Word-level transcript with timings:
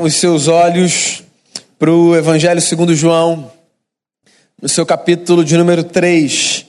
os 0.00 0.16
seus 0.16 0.48
olhos 0.48 1.22
para 1.78 1.92
o 1.92 2.16
Evangelho 2.16 2.60
segundo 2.60 2.96
João, 2.96 3.52
no 4.60 4.68
seu 4.68 4.84
capítulo 4.84 5.44
de 5.44 5.56
número 5.56 5.84
3. 5.84 6.66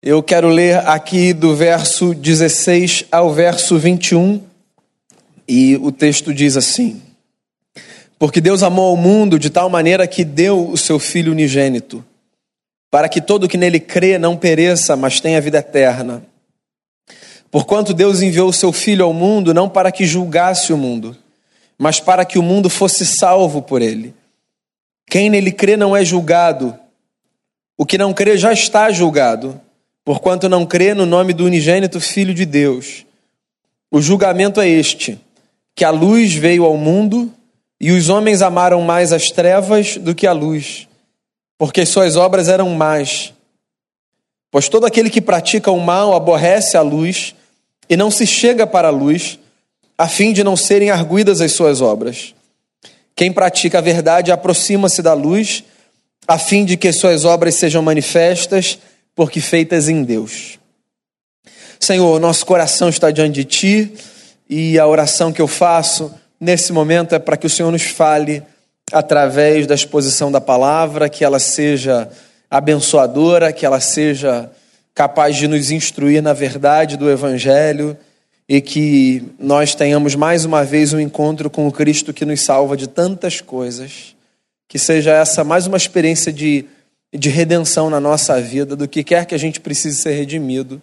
Eu 0.00 0.22
quero 0.22 0.46
ler 0.46 0.76
aqui 0.86 1.32
do 1.32 1.56
verso 1.56 2.14
16 2.14 3.06
ao 3.10 3.32
verso 3.32 3.76
21, 3.76 4.40
e 5.48 5.76
o 5.82 5.90
texto 5.90 6.32
diz 6.32 6.56
assim: 6.56 7.02
Porque 8.20 8.40
Deus 8.40 8.62
amou 8.62 8.94
o 8.94 8.96
mundo 8.96 9.36
de 9.36 9.50
tal 9.50 9.68
maneira 9.68 10.06
que 10.06 10.24
deu 10.24 10.70
o 10.70 10.76
seu 10.76 11.00
Filho 11.00 11.32
unigênito, 11.32 12.04
para 12.88 13.08
que 13.08 13.20
todo 13.20 13.48
que 13.48 13.58
nele 13.58 13.80
crê 13.80 14.16
não 14.16 14.36
pereça, 14.36 14.94
mas 14.94 15.20
tenha 15.20 15.40
vida 15.40 15.58
eterna. 15.58 16.22
Porquanto 17.50 17.92
Deus 17.92 18.22
enviou 18.22 18.48
o 18.48 18.52
seu 18.52 18.72
Filho 18.72 19.04
ao 19.04 19.12
mundo 19.12 19.52
não 19.52 19.68
para 19.68 19.90
que 19.90 20.06
julgasse 20.06 20.72
o 20.72 20.76
mundo, 20.76 21.16
mas 21.82 21.98
para 21.98 22.24
que 22.24 22.38
o 22.38 22.42
mundo 22.44 22.70
fosse 22.70 23.04
salvo 23.04 23.60
por 23.60 23.82
ele. 23.82 24.14
Quem 25.10 25.28
nele 25.28 25.50
crê 25.50 25.76
não 25.76 25.96
é 25.96 26.04
julgado. 26.04 26.78
O 27.76 27.84
que 27.84 27.98
não 27.98 28.14
crê 28.14 28.38
já 28.38 28.52
está 28.52 28.92
julgado, 28.92 29.60
porquanto 30.04 30.48
não 30.48 30.64
crê 30.64 30.94
no 30.94 31.04
nome 31.04 31.32
do 31.32 31.44
unigênito 31.44 32.00
Filho 32.00 32.32
de 32.32 32.46
Deus. 32.46 33.04
O 33.90 34.00
julgamento 34.00 34.60
é 34.60 34.68
este: 34.68 35.18
que 35.74 35.84
a 35.84 35.90
luz 35.90 36.32
veio 36.34 36.64
ao 36.64 36.76
mundo 36.76 37.34
e 37.80 37.90
os 37.90 38.08
homens 38.08 38.42
amaram 38.42 38.80
mais 38.82 39.12
as 39.12 39.32
trevas 39.32 39.96
do 39.96 40.14
que 40.14 40.24
a 40.24 40.32
luz, 40.32 40.86
porque 41.58 41.84
suas 41.84 42.14
obras 42.14 42.48
eram 42.48 42.68
más. 42.70 43.34
Pois 44.52 44.68
todo 44.68 44.86
aquele 44.86 45.10
que 45.10 45.20
pratica 45.20 45.72
o 45.72 45.80
mal 45.80 46.14
aborrece 46.14 46.76
a 46.76 46.80
luz 46.80 47.34
e 47.88 47.96
não 47.96 48.08
se 48.08 48.24
chega 48.24 48.68
para 48.68 48.86
a 48.86 48.92
luz, 48.92 49.36
a 50.02 50.08
fim 50.08 50.32
de 50.32 50.42
não 50.42 50.56
serem 50.56 50.90
arguidas 50.90 51.40
as 51.40 51.52
suas 51.52 51.80
obras. 51.80 52.34
Quem 53.14 53.32
pratica 53.32 53.78
a 53.78 53.80
verdade 53.80 54.32
aproxima-se 54.32 55.00
da 55.00 55.14
luz, 55.14 55.62
a 56.26 56.36
fim 56.36 56.64
de 56.64 56.76
que 56.76 56.92
suas 56.92 57.24
obras 57.24 57.54
sejam 57.54 57.80
manifestas, 57.82 58.80
porque 59.14 59.40
feitas 59.40 59.88
em 59.88 60.02
Deus. 60.02 60.58
Senhor, 61.78 62.18
nosso 62.18 62.44
coração 62.44 62.88
está 62.88 63.12
diante 63.12 63.34
de 63.34 63.44
Ti 63.44 63.94
e 64.50 64.76
a 64.76 64.88
oração 64.88 65.32
que 65.32 65.40
eu 65.40 65.46
faço 65.46 66.12
nesse 66.40 66.72
momento 66.72 67.14
é 67.14 67.20
para 67.20 67.36
que 67.36 67.46
o 67.46 67.50
Senhor 67.50 67.70
nos 67.70 67.84
fale 67.84 68.42
através 68.92 69.68
da 69.68 69.76
exposição 69.76 70.32
da 70.32 70.40
palavra, 70.40 71.08
que 71.08 71.24
ela 71.24 71.38
seja 71.38 72.10
abençoadora, 72.50 73.52
que 73.52 73.64
ela 73.64 73.78
seja 73.78 74.50
capaz 74.96 75.36
de 75.36 75.46
nos 75.46 75.70
instruir 75.70 76.20
na 76.20 76.32
verdade 76.32 76.96
do 76.96 77.08
Evangelho 77.08 77.96
e 78.48 78.60
que 78.60 79.22
nós 79.38 79.74
tenhamos 79.74 80.14
mais 80.14 80.44
uma 80.44 80.64
vez 80.64 80.92
um 80.92 81.00
encontro 81.00 81.48
com 81.48 81.66
o 81.66 81.72
Cristo 81.72 82.12
que 82.12 82.24
nos 82.24 82.42
salva 82.42 82.76
de 82.76 82.86
tantas 82.86 83.40
coisas. 83.40 84.14
Que 84.68 84.78
seja 84.78 85.12
essa 85.12 85.44
mais 85.44 85.66
uma 85.66 85.76
experiência 85.76 86.32
de, 86.32 86.64
de 87.12 87.28
redenção 87.28 87.88
na 87.88 88.00
nossa 88.00 88.40
vida, 88.40 88.74
do 88.74 88.88
que 88.88 89.04
quer 89.04 89.26
que 89.26 89.34
a 89.34 89.38
gente 89.38 89.60
precise 89.60 89.96
ser 89.96 90.12
redimido. 90.12 90.80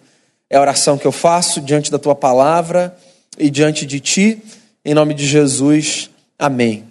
É 0.48 0.56
a 0.56 0.60
oração 0.60 0.98
que 0.98 1.06
eu 1.06 1.12
faço 1.12 1.60
diante 1.60 1.90
da 1.90 1.98
tua 1.98 2.14
palavra 2.14 2.96
e 3.38 3.50
diante 3.50 3.86
de 3.86 4.00
ti, 4.00 4.42
em 4.84 4.94
nome 4.94 5.14
de 5.14 5.26
Jesus. 5.26 6.10
Amém. 6.38 6.84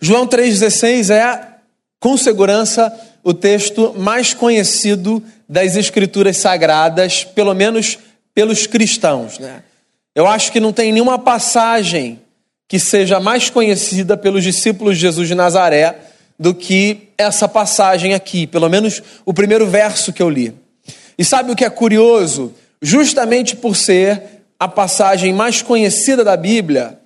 João 0.00 0.26
3,16 0.26 1.10
é, 1.10 1.48
com 1.98 2.16
segurança, 2.16 2.90
o 3.22 3.34
texto 3.34 3.94
mais 3.98 4.32
conhecido 4.32 5.22
das 5.46 5.76
Escrituras 5.76 6.38
Sagradas, 6.38 7.24
pelo 7.24 7.54
menos 7.54 7.98
pelos 8.34 8.66
cristãos. 8.66 9.38
Né? 9.38 9.62
Eu 10.14 10.26
acho 10.26 10.52
que 10.52 10.60
não 10.60 10.72
tem 10.72 10.92
nenhuma 10.92 11.18
passagem 11.18 12.20
que 12.68 12.78
seja 12.78 13.18
mais 13.18 13.50
conhecida 13.50 14.16
pelos 14.16 14.44
discípulos 14.44 14.96
de 14.96 15.02
Jesus 15.02 15.28
de 15.28 15.34
Nazaré 15.34 15.98
do 16.38 16.54
que 16.54 17.08
essa 17.18 17.48
passagem 17.48 18.14
aqui, 18.14 18.46
pelo 18.46 18.68
menos 18.68 19.02
o 19.26 19.34
primeiro 19.34 19.66
verso 19.66 20.12
que 20.12 20.22
eu 20.22 20.30
li. 20.30 20.54
E 21.18 21.24
sabe 21.24 21.52
o 21.52 21.56
que 21.56 21.64
é 21.64 21.70
curioso? 21.70 22.54
Justamente 22.80 23.54
por 23.54 23.76
ser 23.76 24.22
a 24.58 24.66
passagem 24.66 25.32
mais 25.34 25.60
conhecida 25.62 26.24
da 26.24 26.36
Bíblia, 26.36 26.98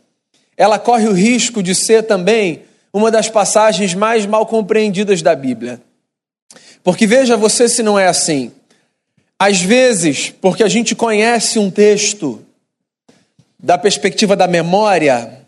ela 0.57 0.79
corre 0.79 1.09
o 1.09 1.13
risco 1.13 1.63
de 1.63 1.75
ser 1.75 2.05
também 2.05 2.63
uma 2.93 3.11
das 3.11 3.29
passagens 3.29 3.93
mais 3.95 4.25
mal 4.25 4.47
compreendidas 4.47 5.21
da 5.21 5.35
Bíblia. 5.35 5.81
Porque 6.85 7.07
veja 7.07 7.37
você 7.37 7.69
se 7.69 7.83
não 7.83 7.99
é 7.99 8.07
assim. 8.07 8.53
Às 9.39 9.61
vezes, 9.61 10.33
porque 10.41 10.63
a 10.63 10.69
gente 10.69 10.95
conhece 10.95 11.59
um 11.59 11.71
texto 11.71 12.45
da 13.59 13.77
perspectiva 13.77 14.37
da 14.37 14.47
memória, 14.47 15.41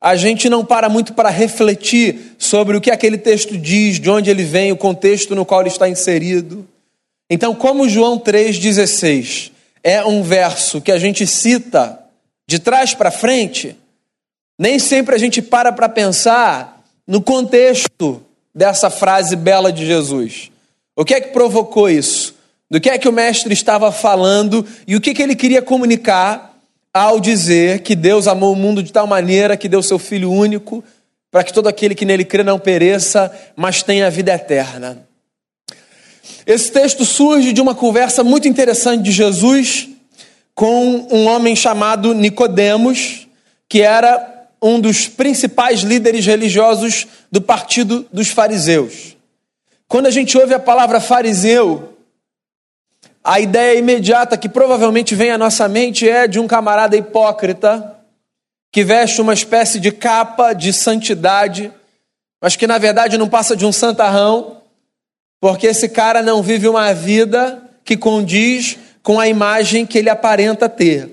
a 0.00 0.14
gente 0.14 0.48
não 0.48 0.64
para 0.64 0.88
muito 0.88 1.14
para 1.14 1.30
refletir 1.30 2.36
sobre 2.38 2.76
o 2.76 2.80
que 2.80 2.90
aquele 2.90 3.18
texto 3.18 3.56
diz, 3.56 3.98
de 3.98 4.10
onde 4.10 4.30
ele 4.30 4.44
vem, 4.44 4.70
o 4.70 4.76
contexto 4.76 5.34
no 5.34 5.44
qual 5.44 5.62
ele 5.62 5.70
está 5.70 5.88
inserido. 5.88 6.68
Então, 7.28 7.54
como 7.54 7.88
João 7.88 8.18
3,16 8.18 9.50
é 9.82 10.04
um 10.04 10.22
verso 10.22 10.80
que 10.80 10.92
a 10.92 10.98
gente 10.98 11.26
cita 11.26 11.98
de 12.46 12.58
trás 12.58 12.94
para 12.94 13.10
frente, 13.10 13.76
nem 14.58 14.78
sempre 14.78 15.14
a 15.14 15.18
gente 15.18 15.42
para 15.42 15.72
para 15.72 15.88
pensar 15.88 16.84
no 17.06 17.20
contexto 17.20 18.22
dessa 18.54 18.90
frase 18.90 19.34
bela 19.34 19.72
de 19.72 19.84
Jesus. 19.84 20.50
O 20.94 21.04
que 21.04 21.14
é 21.14 21.20
que 21.20 21.28
provocou 21.28 21.90
isso? 21.90 22.35
Do 22.70 22.80
que 22.80 22.90
é 22.90 22.98
que 22.98 23.08
o 23.08 23.12
mestre 23.12 23.52
estava 23.52 23.92
falando 23.92 24.66
e 24.86 24.96
o 24.96 25.00
que, 25.00 25.14
que 25.14 25.22
ele 25.22 25.36
queria 25.36 25.62
comunicar 25.62 26.56
ao 26.92 27.20
dizer 27.20 27.80
que 27.80 27.94
Deus 27.94 28.26
amou 28.26 28.52
o 28.52 28.56
mundo 28.56 28.82
de 28.82 28.92
tal 28.92 29.06
maneira 29.06 29.56
que 29.56 29.68
deu 29.68 29.82
seu 29.82 29.98
Filho 29.98 30.32
único 30.32 30.82
para 31.30 31.44
que 31.44 31.52
todo 31.52 31.68
aquele 31.68 31.94
que 31.94 32.06
nele 32.06 32.24
crê 32.24 32.42
não 32.42 32.58
pereça, 32.58 33.30
mas 33.54 33.82
tenha 33.82 34.06
a 34.06 34.10
vida 34.10 34.32
eterna. 34.32 35.06
Esse 36.46 36.72
texto 36.72 37.04
surge 37.04 37.52
de 37.52 37.60
uma 37.60 37.74
conversa 37.74 38.24
muito 38.24 38.48
interessante 38.48 39.02
de 39.02 39.12
Jesus 39.12 39.88
com 40.54 41.06
um 41.10 41.26
homem 41.26 41.54
chamado 41.54 42.14
Nicodemos, 42.14 43.28
que 43.68 43.82
era 43.82 44.48
um 44.62 44.80
dos 44.80 45.06
principais 45.06 45.80
líderes 45.80 46.24
religiosos 46.24 47.06
do 47.30 47.42
partido 47.42 48.06
dos 48.12 48.28
fariseus. 48.28 49.16
Quando 49.86 50.06
a 50.06 50.10
gente 50.10 50.38
ouve 50.38 50.54
a 50.54 50.58
palavra 50.58 51.00
fariseu, 51.00 51.95
a 53.28 53.40
ideia 53.40 53.76
imediata 53.76 54.36
que 54.36 54.48
provavelmente 54.48 55.16
vem 55.16 55.32
à 55.32 55.36
nossa 55.36 55.66
mente 55.66 56.08
é 56.08 56.28
de 56.28 56.38
um 56.38 56.46
camarada 56.46 56.96
hipócrita 56.96 57.96
que 58.70 58.84
veste 58.84 59.20
uma 59.20 59.34
espécie 59.34 59.80
de 59.80 59.90
capa 59.90 60.52
de 60.52 60.72
santidade, 60.72 61.72
mas 62.40 62.54
que 62.54 62.68
na 62.68 62.78
verdade 62.78 63.18
não 63.18 63.28
passa 63.28 63.56
de 63.56 63.66
um 63.66 63.72
santarrão, 63.72 64.58
porque 65.40 65.66
esse 65.66 65.88
cara 65.88 66.22
não 66.22 66.40
vive 66.40 66.68
uma 66.68 66.94
vida 66.94 67.60
que 67.84 67.96
condiz 67.96 68.78
com 69.02 69.18
a 69.18 69.26
imagem 69.26 69.84
que 69.84 69.98
ele 69.98 70.08
aparenta 70.08 70.68
ter. 70.68 71.10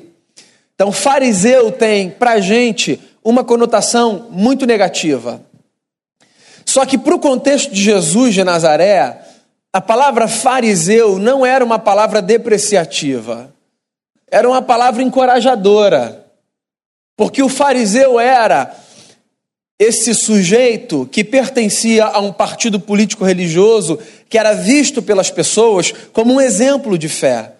Então, 0.75 0.91
fariseu 0.91 1.71
tem 1.71 2.11
para 2.11 2.39
gente 2.39 3.01
uma 3.23 3.43
conotação 3.43 4.27
muito 4.29 4.67
negativa. 4.67 5.41
Só 6.63 6.85
que 6.85 6.99
para 6.99 7.15
o 7.15 7.19
contexto 7.19 7.73
de 7.73 7.81
Jesus 7.81 8.35
de 8.35 8.43
Nazaré, 8.43 9.19
a 9.73 9.81
palavra 9.81 10.27
fariseu 10.27 11.17
não 11.17 11.43
era 11.43 11.65
uma 11.65 11.79
palavra 11.79 12.21
depreciativa, 12.21 13.51
era 14.29 14.47
uma 14.47 14.61
palavra 14.61 15.01
encorajadora. 15.01 16.23
Porque 17.17 17.41
o 17.41 17.49
fariseu 17.49 18.19
era 18.19 18.75
esse 19.79 20.13
sujeito 20.13 21.09
que 21.11 21.23
pertencia 21.23 22.05
a 22.05 22.19
um 22.19 22.31
partido 22.31 22.79
político 22.79 23.25
religioso 23.25 23.99
que 24.29 24.37
era 24.37 24.53
visto 24.53 25.01
pelas 25.01 25.31
pessoas 25.31 25.91
como 26.13 26.35
um 26.35 26.41
exemplo 26.41 26.97
de 26.97 27.09
fé. 27.09 27.53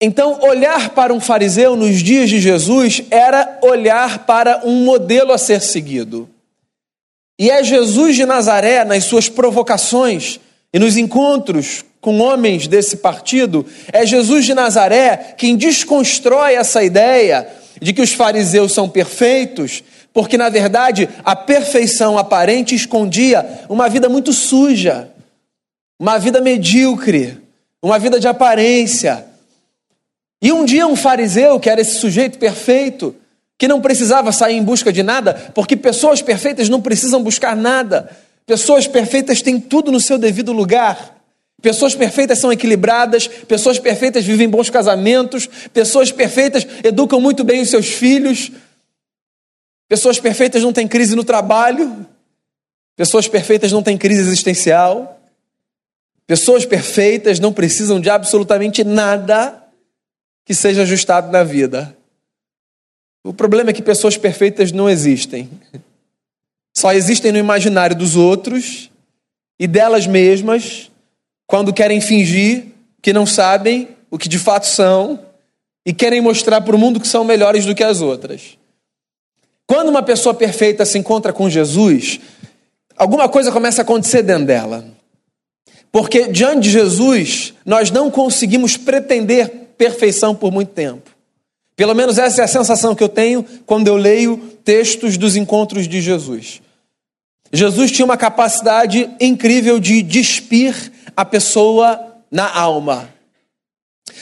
Então, 0.00 0.40
olhar 0.42 0.90
para 0.90 1.12
um 1.12 1.20
fariseu 1.20 1.74
nos 1.74 2.00
dias 2.00 2.28
de 2.28 2.38
Jesus 2.40 3.02
era 3.10 3.58
olhar 3.62 4.26
para 4.26 4.60
um 4.64 4.84
modelo 4.84 5.32
a 5.32 5.38
ser 5.38 5.60
seguido. 5.60 6.28
E 7.38 7.50
é 7.50 7.62
Jesus 7.64 8.14
de 8.14 8.24
Nazaré, 8.24 8.84
nas 8.84 9.04
suas 9.04 9.28
provocações, 9.28 10.38
e 10.72 10.78
nos 10.78 10.96
encontros 10.96 11.84
com 12.00 12.20
homens 12.20 12.68
desse 12.68 12.98
partido, 12.98 13.66
é 13.92 14.06
Jesus 14.06 14.44
de 14.44 14.54
Nazaré 14.54 15.34
quem 15.36 15.56
desconstrói 15.56 16.54
essa 16.54 16.84
ideia 16.84 17.48
de 17.80 17.92
que 17.92 18.02
os 18.02 18.12
fariseus 18.12 18.72
são 18.72 18.88
perfeitos, 18.88 19.82
porque 20.12 20.38
na 20.38 20.48
verdade 20.48 21.08
a 21.24 21.34
perfeição 21.34 22.16
aparente 22.16 22.74
escondia 22.74 23.64
uma 23.68 23.88
vida 23.88 24.08
muito 24.08 24.32
suja, 24.32 25.10
uma 25.98 26.18
vida 26.18 26.40
medíocre, 26.40 27.38
uma 27.82 27.98
vida 27.98 28.20
de 28.20 28.28
aparência. 28.28 29.26
E 30.40 30.52
um 30.52 30.64
dia 30.64 30.86
um 30.86 30.96
fariseu, 30.96 31.58
que 31.58 31.70
era 31.70 31.80
esse 31.80 31.94
sujeito 31.96 32.38
perfeito, 32.38 33.14
que 33.58 33.66
não 33.66 33.80
precisava 33.80 34.32
sair 34.32 34.56
em 34.56 34.62
busca 34.62 34.92
de 34.92 35.02
nada, 35.02 35.34
porque 35.54 35.76
pessoas 35.76 36.20
perfeitas 36.20 36.68
não 36.68 36.80
precisam 36.80 37.22
buscar 37.22 37.56
nada. 37.56 38.10
Pessoas 38.46 38.86
perfeitas 38.86 39.42
têm 39.42 39.60
tudo 39.60 39.90
no 39.90 40.00
seu 40.00 40.16
devido 40.16 40.52
lugar. 40.52 41.16
Pessoas 41.60 41.96
perfeitas 41.96 42.38
são 42.38 42.52
equilibradas, 42.52 43.26
pessoas 43.26 43.78
perfeitas 43.78 44.24
vivem 44.24 44.48
bons 44.48 44.70
casamentos, 44.70 45.48
pessoas 45.72 46.12
perfeitas 46.12 46.66
educam 46.84 47.20
muito 47.20 47.42
bem 47.42 47.60
os 47.60 47.70
seus 47.70 47.86
filhos. 47.86 48.52
Pessoas 49.88 50.20
perfeitas 50.20 50.62
não 50.62 50.72
têm 50.72 50.86
crise 50.86 51.16
no 51.16 51.24
trabalho. 51.24 52.06
Pessoas 52.94 53.26
perfeitas 53.26 53.72
não 53.72 53.82
têm 53.82 53.98
crise 53.98 54.20
existencial. 54.20 55.20
Pessoas 56.26 56.64
perfeitas 56.64 57.40
não 57.40 57.52
precisam 57.52 58.00
de 58.00 58.10
absolutamente 58.10 58.84
nada 58.84 59.62
que 60.44 60.54
seja 60.54 60.82
ajustado 60.82 61.32
na 61.32 61.42
vida. 61.42 61.96
O 63.24 63.34
problema 63.34 63.70
é 63.70 63.72
que 63.72 63.82
pessoas 63.82 64.16
perfeitas 64.16 64.70
não 64.70 64.88
existem. 64.88 65.50
Só 66.76 66.92
existem 66.92 67.32
no 67.32 67.38
imaginário 67.38 67.96
dos 67.96 68.16
outros 68.16 68.90
e 69.58 69.66
delas 69.66 70.06
mesmas 70.06 70.90
quando 71.46 71.72
querem 71.72 72.02
fingir 72.02 72.66
que 73.00 73.14
não 73.14 73.24
sabem 73.24 73.88
o 74.10 74.18
que 74.18 74.28
de 74.28 74.38
fato 74.38 74.66
são 74.66 75.18
e 75.86 75.94
querem 75.94 76.20
mostrar 76.20 76.60
para 76.60 76.76
o 76.76 76.78
mundo 76.78 77.00
que 77.00 77.08
são 77.08 77.24
melhores 77.24 77.64
do 77.64 77.74
que 77.74 77.82
as 77.82 78.02
outras. 78.02 78.58
Quando 79.66 79.88
uma 79.88 80.02
pessoa 80.02 80.34
perfeita 80.34 80.84
se 80.84 80.98
encontra 80.98 81.32
com 81.32 81.48
Jesus, 81.48 82.20
alguma 82.94 83.26
coisa 83.26 83.50
começa 83.50 83.80
a 83.80 83.84
acontecer 83.84 84.22
dentro 84.22 84.44
dela. 84.44 84.84
Porque 85.90 86.28
diante 86.28 86.64
de 86.64 86.70
Jesus, 86.70 87.54
nós 87.64 87.90
não 87.90 88.10
conseguimos 88.10 88.76
pretender 88.76 89.48
perfeição 89.78 90.34
por 90.34 90.52
muito 90.52 90.72
tempo. 90.72 91.10
Pelo 91.74 91.94
menos 91.94 92.18
essa 92.18 92.42
é 92.42 92.44
a 92.44 92.48
sensação 92.48 92.94
que 92.94 93.02
eu 93.02 93.08
tenho 93.08 93.42
quando 93.64 93.88
eu 93.88 93.96
leio 93.96 94.36
textos 94.62 95.16
dos 95.16 95.36
encontros 95.36 95.88
de 95.88 96.02
Jesus. 96.02 96.60
Jesus 97.52 97.90
tinha 97.90 98.04
uma 98.04 98.16
capacidade 98.16 99.10
incrível 99.20 99.78
de 99.78 100.02
despir 100.02 100.92
a 101.16 101.24
pessoa 101.24 102.14
na 102.30 102.52
alma. 102.52 103.08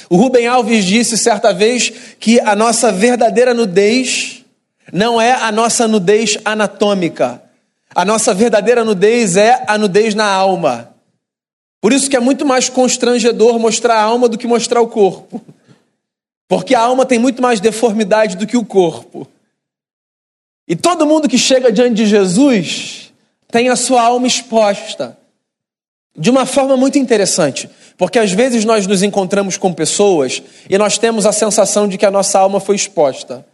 O 0.09 0.17
Rubem 0.17 0.47
Alves 0.47 0.85
disse 0.85 1.17
certa 1.17 1.53
vez 1.53 1.91
que 2.21 2.39
a 2.41 2.55
nossa 2.55 2.93
verdadeira 2.93 3.55
nudez 3.55 4.45
não 4.93 5.21
é 5.21 5.33
a 5.33 5.51
nossa 5.51 5.89
nudez 5.89 6.39
anatômica. 6.45 7.43
A 7.95 8.05
nossa 8.05 8.35
verdadeira 8.35 8.85
nudez 8.85 9.37
é 9.37 9.65
a 9.67 9.79
nudez 9.79 10.15
na 10.15 10.27
alma. 10.27 10.95
Por 11.81 11.93
isso 11.93 12.09
que 12.09 12.17
é 12.17 12.21
muito 12.21 12.45
mais 12.45 12.69
constrangedor 12.69 13.59
mostrar 13.59 13.97
a 13.97 14.03
alma 14.03 14.29
do 14.29 14.39
que 14.39 14.47
mostrar 14.47 14.81
o 14.81 14.89
corpo. 14.89 15.41
Porque 16.49 16.75
a 16.75 16.81
alma 16.81 17.07
tem 17.07 17.19
muito 17.19 17.41
mais 17.41 17.61
deformidade 17.61 18.37
do 18.37 18.47
que 18.47 18.57
o 18.57 18.65
corpo. 18.65 19.27
E 20.67 20.75
todo 20.75 21.07
mundo 21.07 21.29
que 21.29 21.39
chega 21.39 21.71
diante 21.71 21.95
de 21.95 22.07
Jesus 22.07 23.04
tem 23.55 23.69
a 23.69 23.77
sua 23.77 24.03
alma 24.03 24.27
exposta. 24.27 25.17
De 26.19 26.29
uma 26.29 26.45
forma 26.45 26.77
muito 26.77 26.99
interessante. 26.99 27.71
Porque 27.97 28.19
às 28.19 28.33
vezes 28.33 28.65
nós 28.65 28.85
nos 28.85 29.01
encontramos 29.01 29.57
com 29.57 29.73
pessoas 29.73 30.43
e 30.69 30.77
nós 30.77 30.99
temos 30.99 31.25
a 31.25 31.31
sensação 31.31 31.87
de 31.87 31.97
que 31.97 32.05
a 32.05 32.11
nossa 32.11 32.41
alma 32.41 32.59
foi 32.59 32.75
exposta. 32.75 33.47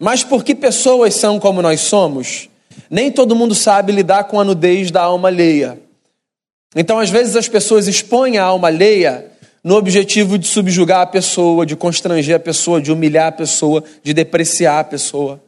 Mas 0.00 0.24
porque 0.24 0.56
pessoas 0.56 1.14
são 1.14 1.38
como 1.38 1.62
nós 1.62 1.82
somos, 1.82 2.48
nem 2.90 3.12
todo 3.12 3.36
mundo 3.36 3.54
sabe 3.54 3.92
lidar 3.92 4.24
com 4.24 4.40
a 4.40 4.44
nudez 4.44 4.90
da 4.90 5.02
alma 5.02 5.28
alheia. 5.28 5.78
Então, 6.74 6.98
às 6.98 7.08
vezes, 7.10 7.36
as 7.36 7.46
pessoas 7.46 7.86
expõem 7.86 8.38
a 8.38 8.42
alma 8.42 8.66
alheia 8.66 9.30
no 9.62 9.76
objetivo 9.76 10.36
de 10.36 10.48
subjugar 10.48 11.02
a 11.02 11.06
pessoa, 11.06 11.64
de 11.64 11.76
constranger 11.76 12.34
a 12.34 12.40
pessoa, 12.40 12.82
de 12.82 12.90
humilhar 12.90 13.28
a 13.28 13.32
pessoa, 13.32 13.84
de 14.02 14.12
depreciar 14.12 14.80
a 14.80 14.84
pessoa. 14.84 15.40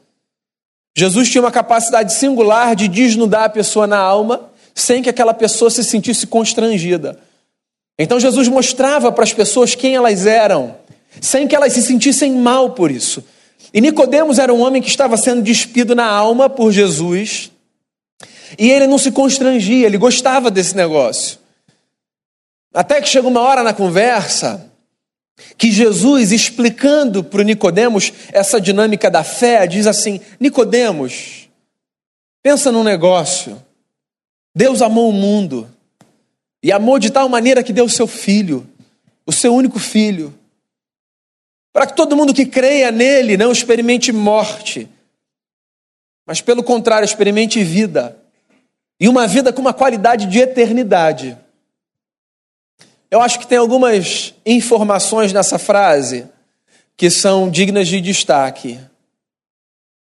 Jesus 0.98 1.28
tinha 1.28 1.43
uma 1.43 1.52
capacidade 1.52 2.14
singular 2.14 2.75
de 2.75 2.88
desnudar 2.88 3.44
a 3.44 3.48
pessoa 3.50 3.87
na 3.87 3.98
alma 3.98 4.50
sem 4.75 5.02
que 5.02 5.10
aquela 5.10 5.34
pessoa 5.34 5.70
se 5.70 5.84
sentisse 5.84 6.26
constrangida. 6.26 7.19
Então 7.98 8.19
Jesus 8.19 8.48
mostrava 8.48 9.12
para 9.12 9.25
as 9.25 9.32
pessoas 9.32 9.75
quem 9.75 9.94
elas 9.94 10.25
eram, 10.25 10.75
sem 11.20 11.46
que 11.46 11.54
elas 11.54 11.75
se 11.75 11.82
sentissem 11.82 12.32
mal 12.34 12.70
por 12.70 12.90
isso. 12.90 13.22
E 13.75 13.81
Nicodemos 13.81 14.38
era 14.38 14.52
um 14.52 14.60
homem 14.60 14.81
que 14.81 14.88
estava 14.88 15.19
sendo 15.19 15.43
despido 15.43 15.94
na 15.94 16.06
alma 16.06 16.48
por 16.48 16.72
Jesus, 16.72 17.50
e 18.58 18.70
ele 18.70 18.87
não 18.87 18.96
se 18.96 19.10
constrangia, 19.10 19.87
ele 19.87 19.98
gostava 19.98 20.50
desse 20.50 20.75
negócio. 20.76 21.38
Até 22.72 23.00
que 23.00 23.08
chega 23.08 23.28
uma 23.28 23.40
hora 23.40 23.62
na 23.62 23.72
conversa 23.75 24.70
que 25.58 25.70
Jesus, 25.70 26.32
explicando 26.32 27.22
para 27.22 27.44
Nicodemos 27.44 28.12
essa 28.32 28.60
dinâmica 28.60 29.10
da 29.10 29.22
fé, 29.22 29.66
diz 29.66 29.86
assim: 29.86 30.20
Nicodemos, 30.40 31.48
pensa 32.42 32.72
num 32.72 32.84
negócio. 32.84 33.62
Deus 34.54 34.80
amou 34.80 35.10
o 35.10 35.12
mundo 35.12 35.70
e 36.62 36.72
amou 36.72 36.98
de 36.98 37.10
tal 37.10 37.28
maneira 37.28 37.62
que 37.62 37.72
deu 37.72 37.84
o 37.84 37.90
seu 37.90 38.06
filho, 38.06 38.66
o 39.26 39.32
seu 39.32 39.54
único 39.54 39.78
filho, 39.78 40.32
para 41.72 41.86
que 41.86 41.94
todo 41.94 42.16
mundo 42.16 42.32
que 42.32 42.46
creia 42.46 42.90
nele 42.90 43.36
não 43.36 43.52
experimente 43.52 44.10
morte, 44.12 44.88
mas 46.26 46.40
pelo 46.40 46.62
contrário, 46.62 47.04
experimente 47.04 47.62
vida. 47.62 48.16
E 48.98 49.08
uma 49.08 49.26
vida 49.28 49.52
com 49.52 49.60
uma 49.60 49.74
qualidade 49.74 50.26
de 50.26 50.38
eternidade. 50.38 51.36
Eu 53.11 53.20
acho 53.20 53.38
que 53.38 53.47
tem 53.47 53.58
algumas 53.58 54.35
informações 54.44 55.32
nessa 55.32 55.58
frase 55.58 56.29
que 56.97 57.11
são 57.11 57.49
dignas 57.49 57.87
de 57.87 58.00
destaque. 58.00 58.81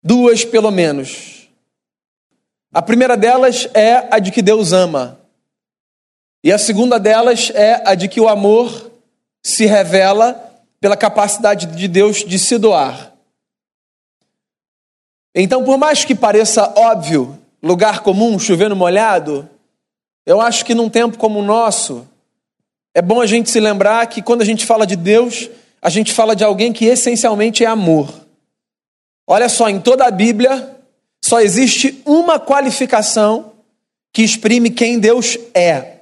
Duas, 0.02 0.44
pelo 0.44 0.70
menos. 0.70 1.48
A 2.72 2.82
primeira 2.82 3.16
delas 3.16 3.68
é 3.74 4.08
a 4.10 4.18
de 4.18 4.30
que 4.30 4.42
Deus 4.42 4.72
ama. 4.72 5.20
E 6.42 6.52
a 6.52 6.58
segunda 6.58 6.98
delas 6.98 7.50
é 7.54 7.82
a 7.88 7.94
de 7.94 8.08
que 8.08 8.20
o 8.20 8.28
amor 8.28 8.90
se 9.42 9.66
revela 9.66 10.50
pela 10.80 10.96
capacidade 10.96 11.66
de 11.66 11.86
Deus 11.86 12.24
de 12.24 12.38
se 12.38 12.56
doar. 12.58 13.12
Então, 15.34 15.62
por 15.62 15.78
mais 15.78 16.04
que 16.04 16.14
pareça 16.14 16.72
óbvio, 16.76 17.38
lugar 17.62 18.00
comum, 18.00 18.38
chovendo 18.38 18.74
molhado, 18.74 19.48
eu 20.26 20.40
acho 20.40 20.64
que 20.64 20.74
num 20.74 20.88
tempo 20.88 21.18
como 21.18 21.38
o 21.38 21.44
nosso, 21.44 22.08
é 22.94 23.00
bom 23.00 23.20
a 23.20 23.26
gente 23.26 23.50
se 23.50 23.60
lembrar 23.60 24.06
que 24.06 24.20
quando 24.20 24.42
a 24.42 24.44
gente 24.44 24.66
fala 24.66 24.86
de 24.86 24.96
Deus, 24.96 25.48
a 25.80 25.88
gente 25.88 26.12
fala 26.12 26.34
de 26.34 26.44
alguém 26.44 26.72
que 26.72 26.86
essencialmente 26.86 27.64
é 27.64 27.66
amor. 27.66 28.12
Olha 29.26 29.48
só, 29.48 29.68
em 29.68 29.80
toda 29.80 30.04
a 30.06 30.10
Bíblia, 30.10 30.76
só 31.24 31.40
existe 31.40 32.02
uma 32.04 32.38
qualificação 32.40 33.52
que 34.12 34.22
exprime 34.22 34.70
quem 34.70 34.98
Deus 34.98 35.38
é: 35.54 35.98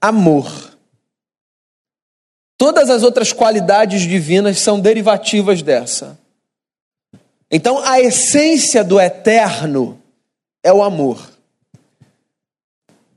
amor. 0.00 0.70
Todas 2.56 2.90
as 2.90 3.02
outras 3.02 3.32
qualidades 3.32 4.02
divinas 4.02 4.58
são 4.58 4.80
derivativas 4.80 5.62
dessa. 5.62 6.18
Então, 7.50 7.78
a 7.84 8.00
essência 8.00 8.84
do 8.84 9.00
eterno 9.00 10.00
é 10.62 10.72
o 10.72 10.82
amor. 10.82 11.39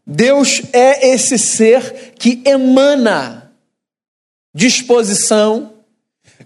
Deus 0.06 0.62
é 0.74 1.10
esse 1.10 1.38
ser 1.38 2.14
que 2.20 2.42
emana 2.46 3.52
disposição 4.54 5.74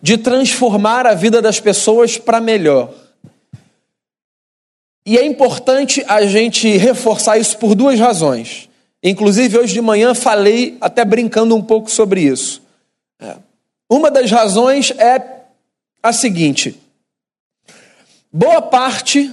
de 0.01 0.17
transformar 0.17 1.05
a 1.07 1.13
vida 1.13 1.41
das 1.41 1.59
pessoas 1.59 2.17
para 2.17 2.39
melhor. 2.39 2.93
E 5.05 5.17
é 5.17 5.25
importante 5.25 6.03
a 6.07 6.25
gente 6.25 6.67
reforçar 6.77 7.37
isso 7.37 7.57
por 7.57 7.73
duas 7.73 7.99
razões. 7.99 8.69
Inclusive, 9.01 9.57
hoje 9.57 9.73
de 9.73 9.81
manhã 9.81 10.13
falei, 10.13 10.77
até 10.81 11.05
brincando 11.05 11.55
um 11.55 11.61
pouco 11.61 11.89
sobre 11.89 12.21
isso. 12.21 12.61
É. 13.19 13.37
Uma 13.89 14.11
das 14.11 14.29
razões 14.29 14.91
é 14.91 15.43
a 16.03 16.11
seguinte: 16.11 16.79
boa 18.31 18.61
parte 18.61 19.31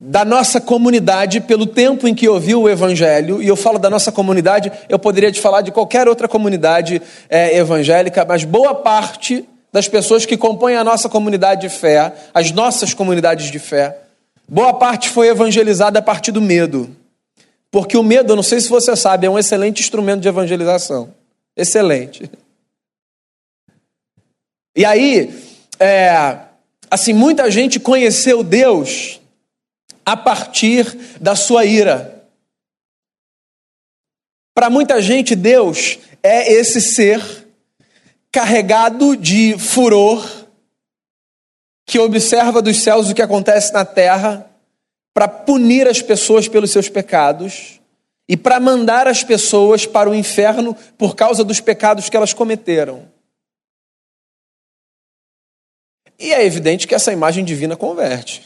da 0.00 0.24
nossa 0.24 0.60
comunidade, 0.60 1.40
pelo 1.40 1.66
tempo 1.66 2.06
em 2.06 2.14
que 2.14 2.28
ouviu 2.28 2.62
o 2.62 2.68
Evangelho, 2.68 3.42
e 3.42 3.48
eu 3.48 3.56
falo 3.56 3.78
da 3.78 3.90
nossa 3.90 4.12
comunidade, 4.12 4.70
eu 4.88 4.98
poderia 4.98 5.32
te 5.32 5.40
falar 5.40 5.60
de 5.60 5.72
qualquer 5.72 6.06
outra 6.06 6.28
comunidade 6.28 7.02
é, 7.28 7.56
evangélica, 7.56 8.24
mas 8.24 8.44
boa 8.44 8.76
parte 8.76 9.44
das 9.72 9.88
pessoas 9.88 10.24
que 10.24 10.36
compõem 10.36 10.76
a 10.76 10.84
nossa 10.84 11.08
comunidade 11.08 11.62
de 11.62 11.68
fé, 11.68 12.14
as 12.32 12.52
nossas 12.52 12.94
comunidades 12.94 13.50
de 13.50 13.58
fé, 13.58 13.98
boa 14.48 14.72
parte 14.72 15.08
foi 15.08 15.28
evangelizada 15.28 15.98
a 15.98 16.02
partir 16.02 16.30
do 16.30 16.40
medo. 16.40 16.96
Porque 17.70 17.96
o 17.96 18.02
medo, 18.02 18.32
eu 18.32 18.36
não 18.36 18.42
sei 18.42 18.60
se 18.60 18.68
você 18.68 18.94
sabe, 18.96 19.26
é 19.26 19.30
um 19.30 19.38
excelente 19.38 19.82
instrumento 19.82 20.20
de 20.20 20.28
evangelização. 20.28 21.12
Excelente. 21.56 22.30
E 24.74 24.84
aí, 24.84 25.34
é, 25.78 26.38
assim, 26.88 27.12
muita 27.12 27.50
gente 27.50 27.80
conheceu 27.80 28.42
Deus 28.42 29.20
a 30.08 30.16
partir 30.16 30.86
da 31.20 31.36
sua 31.36 31.66
ira. 31.66 32.26
Para 34.54 34.70
muita 34.70 35.02
gente, 35.02 35.36
Deus 35.36 35.98
é 36.22 36.50
esse 36.50 36.80
ser 36.80 37.20
carregado 38.32 39.14
de 39.14 39.58
furor, 39.58 40.26
que 41.86 41.98
observa 41.98 42.62
dos 42.62 42.78
céus 42.78 43.10
o 43.10 43.14
que 43.14 43.20
acontece 43.20 43.70
na 43.74 43.84
terra, 43.84 44.50
para 45.12 45.28
punir 45.28 45.86
as 45.86 46.00
pessoas 46.00 46.48
pelos 46.48 46.70
seus 46.70 46.88
pecados 46.88 47.78
e 48.26 48.34
para 48.34 48.58
mandar 48.58 49.06
as 49.06 49.22
pessoas 49.22 49.84
para 49.84 50.08
o 50.08 50.14
inferno 50.14 50.74
por 50.96 51.14
causa 51.14 51.44
dos 51.44 51.60
pecados 51.60 52.08
que 52.08 52.16
elas 52.16 52.32
cometeram. 52.32 53.06
E 56.18 56.32
é 56.32 56.44
evidente 56.46 56.88
que 56.88 56.94
essa 56.94 57.12
imagem 57.12 57.44
divina 57.44 57.76
converte. 57.76 58.42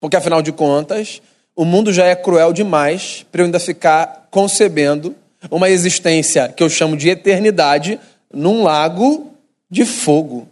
Porque 0.00 0.16
afinal 0.16 0.42
de 0.42 0.52
contas, 0.52 1.22
o 1.54 1.64
mundo 1.64 1.92
já 1.92 2.04
é 2.06 2.14
cruel 2.14 2.52
demais 2.52 3.24
para 3.30 3.40
eu 3.40 3.46
ainda 3.46 3.58
ficar 3.58 4.28
concebendo 4.30 5.14
uma 5.50 5.70
existência 5.70 6.48
que 6.48 6.62
eu 6.62 6.68
chamo 6.68 6.96
de 6.96 7.08
eternidade 7.08 7.98
num 8.32 8.62
lago 8.62 9.32
de 9.70 9.84
fogo. 9.84 10.48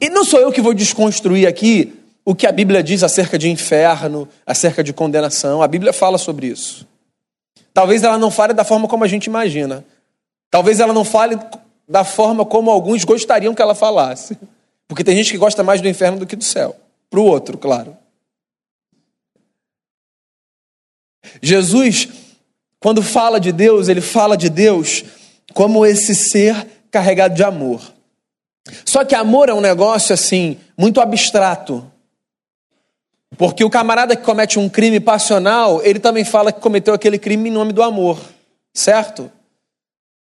E 0.00 0.08
não 0.08 0.24
sou 0.24 0.40
eu 0.40 0.52
que 0.52 0.60
vou 0.60 0.74
desconstruir 0.74 1.46
aqui 1.46 1.94
o 2.24 2.34
que 2.34 2.46
a 2.46 2.52
Bíblia 2.52 2.82
diz 2.82 3.02
acerca 3.02 3.38
de 3.38 3.48
inferno, 3.48 4.28
acerca 4.44 4.82
de 4.82 4.92
condenação. 4.92 5.62
A 5.62 5.68
Bíblia 5.68 5.92
fala 5.92 6.18
sobre 6.18 6.48
isso. 6.48 6.86
Talvez 7.72 8.02
ela 8.02 8.18
não 8.18 8.30
fale 8.30 8.52
da 8.52 8.64
forma 8.64 8.88
como 8.88 9.04
a 9.04 9.08
gente 9.08 9.26
imagina. 9.26 9.84
Talvez 10.50 10.80
ela 10.80 10.92
não 10.92 11.04
fale 11.04 11.38
da 11.88 12.04
forma 12.04 12.44
como 12.44 12.70
alguns 12.70 13.04
gostariam 13.04 13.54
que 13.54 13.62
ela 13.62 13.74
falasse. 13.74 14.36
Porque 14.88 15.04
tem 15.04 15.16
gente 15.16 15.30
que 15.30 15.38
gosta 15.38 15.62
mais 15.62 15.80
do 15.80 15.88
inferno 15.88 16.18
do 16.18 16.26
que 16.26 16.36
do 16.36 16.44
céu. 16.44 16.76
Para 17.10 17.20
o 17.20 17.24
outro, 17.24 17.58
claro. 17.58 17.96
Jesus, 21.42 22.08
quando 22.80 23.02
fala 23.02 23.40
de 23.40 23.52
Deus, 23.52 23.88
ele 23.88 24.00
fala 24.00 24.36
de 24.36 24.48
Deus 24.48 25.04
como 25.52 25.84
esse 25.84 26.14
ser 26.14 26.66
carregado 26.90 27.34
de 27.34 27.42
amor. 27.42 27.80
Só 28.84 29.04
que 29.04 29.14
amor 29.14 29.48
é 29.48 29.54
um 29.54 29.60
negócio 29.60 30.12
assim, 30.12 30.58
muito 30.76 31.00
abstrato. 31.00 31.90
Porque 33.36 33.64
o 33.64 33.70
camarada 33.70 34.16
que 34.16 34.22
comete 34.22 34.58
um 34.58 34.68
crime 34.68 35.00
passional, 35.00 35.82
ele 35.82 35.98
também 35.98 36.24
fala 36.24 36.52
que 36.52 36.60
cometeu 36.60 36.94
aquele 36.94 37.18
crime 37.18 37.48
em 37.48 37.52
nome 37.52 37.72
do 37.72 37.82
amor, 37.82 38.18
certo? 38.72 39.30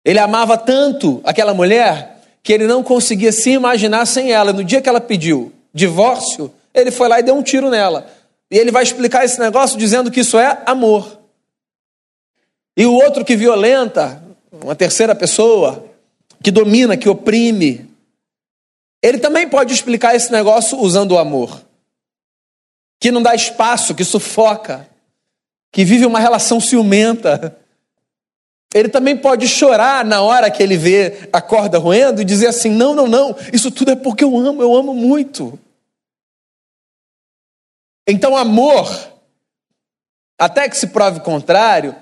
Ele 0.04 0.20
amava 0.20 0.58
tanto 0.58 1.22
aquela 1.24 1.54
mulher 1.54 2.15
que 2.46 2.54
ele 2.54 2.68
não 2.68 2.84
conseguia 2.84 3.32
se 3.32 3.50
imaginar 3.50 4.06
sem 4.06 4.32
ela. 4.32 4.54
No 4.54 4.64
dia 4.64 4.80
que 4.80 4.88
ela 4.88 5.02
pediu 5.02 5.52
divórcio, 5.74 6.54
ele 6.76 6.92
foi 6.92 7.10
lá 7.10 7.20
e 7.20 7.24
deu 7.24 7.36
um 7.36 7.42
tiro 7.42 7.72
nela. 7.72 8.08
E 8.52 8.58
ele 8.60 8.72
vai 8.72 8.84
explicar 8.84 9.26
esse 9.26 9.40
negócio 9.40 9.80
dizendo 9.80 10.12
que 10.12 10.20
isso 10.20 10.38
é 10.38 10.62
amor. 10.64 11.20
E 12.78 12.86
o 12.86 12.94
outro 12.94 13.26
que 13.26 13.36
violenta, 13.36 14.24
uma 14.64 14.76
terceira 14.76 15.16
pessoa, 15.16 15.88
que 16.44 16.52
domina, 16.52 16.96
que 16.96 17.10
oprime, 17.10 17.90
ele 19.02 19.18
também 19.18 19.50
pode 19.50 19.74
explicar 19.74 20.16
esse 20.16 20.32
negócio 20.32 20.80
usando 20.80 21.14
o 21.14 21.18
amor. 21.18 21.64
Que 23.00 23.10
não 23.10 23.24
dá 23.24 23.34
espaço, 23.34 23.96
que 23.96 24.06
sufoca, 24.06 24.88
que 25.72 25.84
vive 25.84 26.06
uma 26.06 26.20
relação 26.20 26.60
ciumenta. 26.60 27.58
Ele 28.76 28.90
também 28.90 29.16
pode 29.16 29.48
chorar 29.48 30.04
na 30.04 30.22
hora 30.22 30.52
que 30.52 30.62
ele 30.62 30.76
vê 30.76 31.30
a 31.32 31.42
corda 31.42 31.80
roendo 31.80 32.22
e 32.22 32.26
dizer 32.26 32.48
assim: 32.48 32.70
não, 32.70 32.94
não, 32.94 33.08
não, 33.08 33.34
isso 33.54 33.72
tudo 33.72 33.92
é 33.92 33.96
porque 33.96 34.26
eu 34.26 34.38
amo, 34.38 34.62
eu 34.62 34.76
amo 34.76 34.94
muito. 34.94 35.58
Então, 38.06 38.36
amor, 38.36 38.86
até 40.38 40.68
que 40.68 40.76
se 40.76 40.88
prove 40.88 41.22
contrário, 41.22 41.96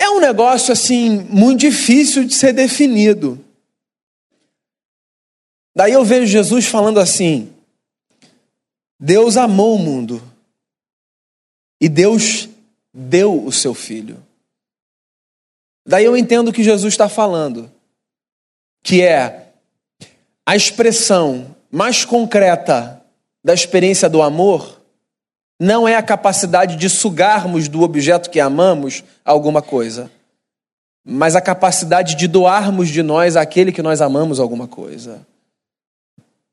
é 0.00 0.08
um 0.08 0.20
negócio 0.20 0.72
assim 0.72 1.20
muito 1.28 1.60
difícil 1.60 2.24
de 2.24 2.34
ser 2.34 2.54
definido. 2.54 3.38
Daí 5.76 5.92
eu 5.92 6.02
vejo 6.02 6.32
Jesus 6.32 6.64
falando 6.64 6.98
assim: 6.98 7.52
Deus 8.98 9.36
amou 9.36 9.74
o 9.74 9.78
mundo 9.78 10.22
e 11.78 11.90
Deus 11.90 12.48
deu 12.90 13.44
o 13.44 13.52
seu 13.52 13.74
filho. 13.74 14.26
Daí 15.88 16.04
eu 16.04 16.14
entendo 16.14 16.48
o 16.48 16.52
que 16.52 16.62
Jesus 16.62 16.92
está 16.92 17.08
falando, 17.08 17.72
que 18.84 19.02
é 19.02 19.52
a 20.44 20.54
expressão 20.54 21.56
mais 21.70 22.04
concreta 22.04 23.02
da 23.42 23.54
experiência 23.54 24.08
do 24.08 24.22
amor 24.22 24.78
não 25.60 25.88
é 25.88 25.96
a 25.96 26.02
capacidade 26.02 26.76
de 26.76 26.88
sugarmos 26.88 27.68
do 27.68 27.82
objeto 27.82 28.30
que 28.30 28.38
amamos 28.38 29.02
alguma 29.24 29.60
coisa, 29.60 30.10
mas 31.04 31.34
a 31.34 31.40
capacidade 31.40 32.14
de 32.14 32.28
doarmos 32.28 32.88
de 32.90 33.02
nós 33.02 33.34
àquele 33.34 33.72
que 33.72 33.82
nós 33.82 34.00
amamos 34.00 34.38
alguma 34.38 34.68
coisa. 34.68 35.26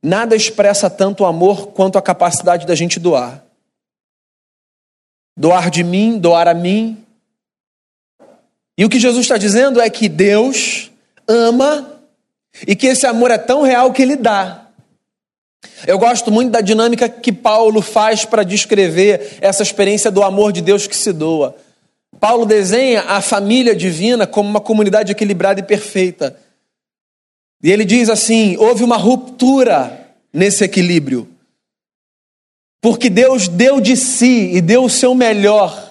Nada 0.02 0.36
expressa 0.36 0.90
tanto 0.90 1.24
o 1.24 1.26
amor 1.26 1.68
quanto 1.68 1.98
a 1.98 2.02
capacidade 2.02 2.66
da 2.66 2.74
gente 2.74 3.00
doar. 3.00 3.44
Doar 5.38 5.70
de 5.70 5.84
mim, 5.84 6.18
doar 6.18 6.48
a 6.48 6.54
mim. 6.54 7.05
E 8.78 8.84
o 8.84 8.90
que 8.90 9.00
Jesus 9.00 9.26
está 9.26 9.38
dizendo 9.38 9.80
é 9.80 9.90
que 9.90 10.10
Deus 10.10 10.92
ama 11.28 12.00
e 12.68 12.76
que 12.76 12.88
esse 12.88 13.06
amor 13.08 13.32
é 13.32 13.38
tão 13.38 13.62
real 13.62 13.92
que 13.92 14.02
ele 14.02 14.16
dá. 14.16 14.68
Eu 15.88 15.98
gosto 15.98 16.32
muito 16.32 16.52
da 16.52 16.62
dinâmica 16.62 17.08
que 17.08 17.32
Paulo 17.32 17.82
faz 17.82 18.26
para 18.26 18.44
descrever 18.44 19.38
essa 19.42 19.64
experiência 19.64 20.12
do 20.12 20.24
amor 20.24 20.52
de 20.52 20.62
Deus 20.62 20.88
que 20.88 20.96
se 20.96 21.12
doa. 21.12 21.56
Paulo 22.20 22.46
desenha 22.46 23.02
a 23.02 23.22
família 23.22 23.76
divina 23.76 24.26
como 24.26 24.50
uma 24.50 24.62
comunidade 24.62 25.12
equilibrada 25.12 25.60
e 25.60 25.64
perfeita. 25.64 26.38
E 27.62 27.72
ele 27.72 27.86
diz 27.86 28.10
assim: 28.10 28.58
houve 28.58 28.84
uma 28.84 28.98
ruptura 28.98 30.08
nesse 30.34 30.64
equilíbrio. 30.64 31.28
Porque 32.82 33.10
Deus 33.10 33.48
deu 33.48 33.82
de 33.82 33.98
si 33.98 34.52
e 34.54 34.62
deu 34.62 34.84
o 34.84 34.90
seu 34.90 35.16
melhor 35.16 35.85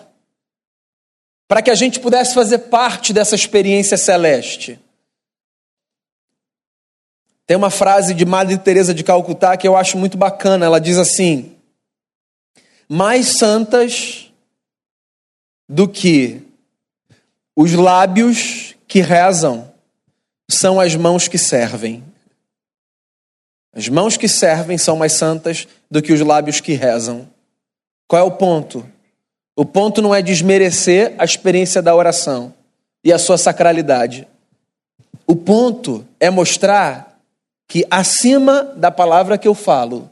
para 1.46 1.62
que 1.62 1.70
a 1.70 1.74
gente 1.74 2.00
pudesse 2.00 2.34
fazer 2.34 2.58
parte 2.58 3.12
dessa 3.12 3.34
experiência 3.34 3.96
celeste. 3.96 4.78
Tem 7.46 7.56
uma 7.56 7.70
frase 7.70 8.14
de 8.14 8.24
Madre 8.24 8.56
Teresa 8.56 8.94
de 8.94 9.04
Calcutá 9.04 9.56
que 9.56 9.68
eu 9.68 9.76
acho 9.76 9.98
muito 9.98 10.16
bacana. 10.16 10.64
Ela 10.64 10.80
diz 10.80 10.96
assim: 10.96 11.54
mais 12.88 13.38
santas 13.38 14.32
do 15.68 15.86
que 15.86 16.42
os 17.54 17.72
lábios 17.72 18.74
que 18.88 19.00
rezam 19.00 19.72
são 20.50 20.80
as 20.80 20.94
mãos 20.96 21.28
que 21.28 21.38
servem. 21.38 22.02
As 23.72 23.88
mãos 23.88 24.16
que 24.16 24.28
servem 24.28 24.78
são 24.78 24.96
mais 24.96 25.12
santas 25.12 25.66
do 25.90 26.00
que 26.00 26.12
os 26.12 26.20
lábios 26.20 26.60
que 26.60 26.72
rezam. 26.72 27.28
Qual 28.06 28.22
é 28.22 28.24
o 28.24 28.36
ponto? 28.36 28.88
O 29.56 29.64
ponto 29.64 30.02
não 30.02 30.14
é 30.14 30.20
desmerecer 30.20 31.14
a 31.18 31.24
experiência 31.24 31.80
da 31.80 31.94
oração 31.94 32.52
e 33.04 33.12
a 33.12 33.18
sua 33.18 33.38
sacralidade. 33.38 34.26
O 35.26 35.36
ponto 35.36 36.04
é 36.18 36.28
mostrar 36.28 37.18
que 37.68 37.86
acima 37.90 38.64
da 38.76 38.90
palavra 38.90 39.38
que 39.38 39.46
eu 39.46 39.54
falo 39.54 40.10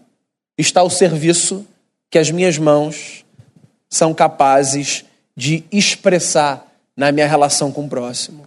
está 0.57 0.83
o 0.83 0.91
serviço 0.91 1.67
que 2.11 2.19
as 2.19 2.31
minhas 2.31 2.59
mãos 2.59 3.25
são 3.89 4.15
capazes 4.15 5.05
de 5.37 5.65
expressar 5.73 6.67
na 6.97 7.11
minha 7.11 7.27
relação 7.27 7.73
com 7.73 7.87
o 7.87 7.89
próximo. 7.89 8.45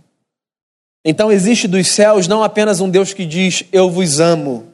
Então 1.03 1.31
existe 1.31 1.67
dos 1.67 1.87
céus 1.87 2.27
não 2.27 2.43
apenas 2.43 2.79
um 2.79 2.89
Deus 2.89 3.13
que 3.13 3.25
diz 3.25 3.63
eu 3.71 3.89
vos 3.89 4.19
amo. 4.19 4.71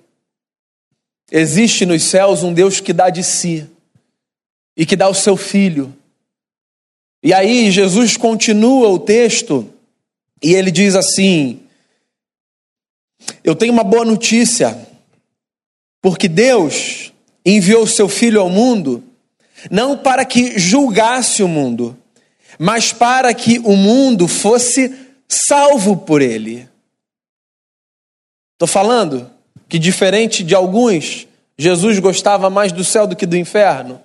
Existe 1.32 1.86
nos 1.86 2.04
céus 2.04 2.44
um 2.44 2.54
Deus 2.54 2.80
que 2.80 2.94
dá 2.94 3.10
de 3.10 3.24
si 3.24 3.70
e 4.76 4.86
que 4.86 4.96
dá 4.96 5.10
o 5.10 5.14
seu 5.14 5.36
filho. 5.36 5.94
E 7.24 7.34
aí 7.34 7.70
Jesus 7.72 8.18
continua 8.18 8.90
o 8.90 9.00
texto 9.00 9.68
e 10.42 10.54
ele 10.54 10.72
diz 10.72 10.96
assim: 10.96 11.60
eu 13.44 13.56
tenho 13.56 13.74
uma 13.74 13.84
boa 13.84 14.06
notícia, 14.06 14.88
porque 16.02 16.28
Deus 16.28 17.12
enviou 17.46 17.86
seu 17.86 18.08
Filho 18.10 18.42
ao 18.42 18.50
mundo 18.50 19.04
não 19.70 19.98
para 19.98 20.26
que 20.26 20.58
julgasse 20.58 21.44
o 21.44 21.48
mundo, 21.48 21.98
mas 22.58 22.92
para 22.92 23.34
que 23.34 23.60
o 23.60 23.76
mundo 23.76 24.28
fosse 24.28 24.96
salvo 25.28 25.98
por 25.98 26.22
ele. 26.22 26.68
Estou 28.54 28.68
falando 28.68 29.30
que, 29.68 29.78
diferente 29.78 30.44
de 30.44 30.56
alguns, 30.56 31.28
Jesus 31.58 32.00
gostava 32.00 32.50
mais 32.50 32.72
do 32.72 32.84
céu 32.84 33.06
do 33.06 33.16
que 33.16 33.26
do 33.26 33.38
inferno. 33.38 34.02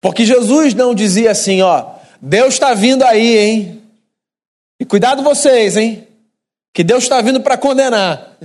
Porque 0.00 0.24
Jesus 0.24 0.74
não 0.74 0.94
dizia 0.94 1.30
assim, 1.30 1.62
ó, 1.62 1.94
Deus 2.20 2.54
está 2.54 2.74
vindo 2.74 3.04
aí, 3.04 3.38
hein? 3.38 3.82
E 4.78 4.84
cuidado 4.84 5.22
vocês, 5.22 5.76
hein? 5.76 6.06
que 6.72 6.84
Deus 6.84 7.04
está 7.04 7.20
vindo 7.20 7.40
para 7.40 7.56
condenar. 7.56 8.36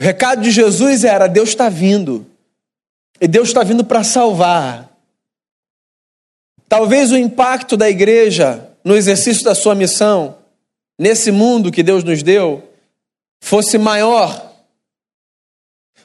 O 0.00 0.04
recado 0.04 0.42
de 0.42 0.50
Jesus 0.50 1.04
era: 1.04 1.26
Deus 1.26 1.50
está 1.50 1.68
vindo. 1.68 2.26
E 3.20 3.28
Deus 3.28 3.48
está 3.48 3.62
vindo 3.62 3.84
para 3.84 4.02
salvar. 4.02 4.90
Talvez 6.68 7.12
o 7.12 7.16
impacto 7.16 7.76
da 7.76 7.90
igreja 7.90 8.70
no 8.84 8.96
exercício 8.96 9.44
da 9.44 9.54
sua 9.54 9.74
missão, 9.74 10.38
nesse 10.98 11.30
mundo 11.30 11.72
que 11.72 11.82
Deus 11.82 12.02
nos 12.02 12.22
deu, 12.22 12.66
fosse 13.42 13.76
maior. 13.76 14.50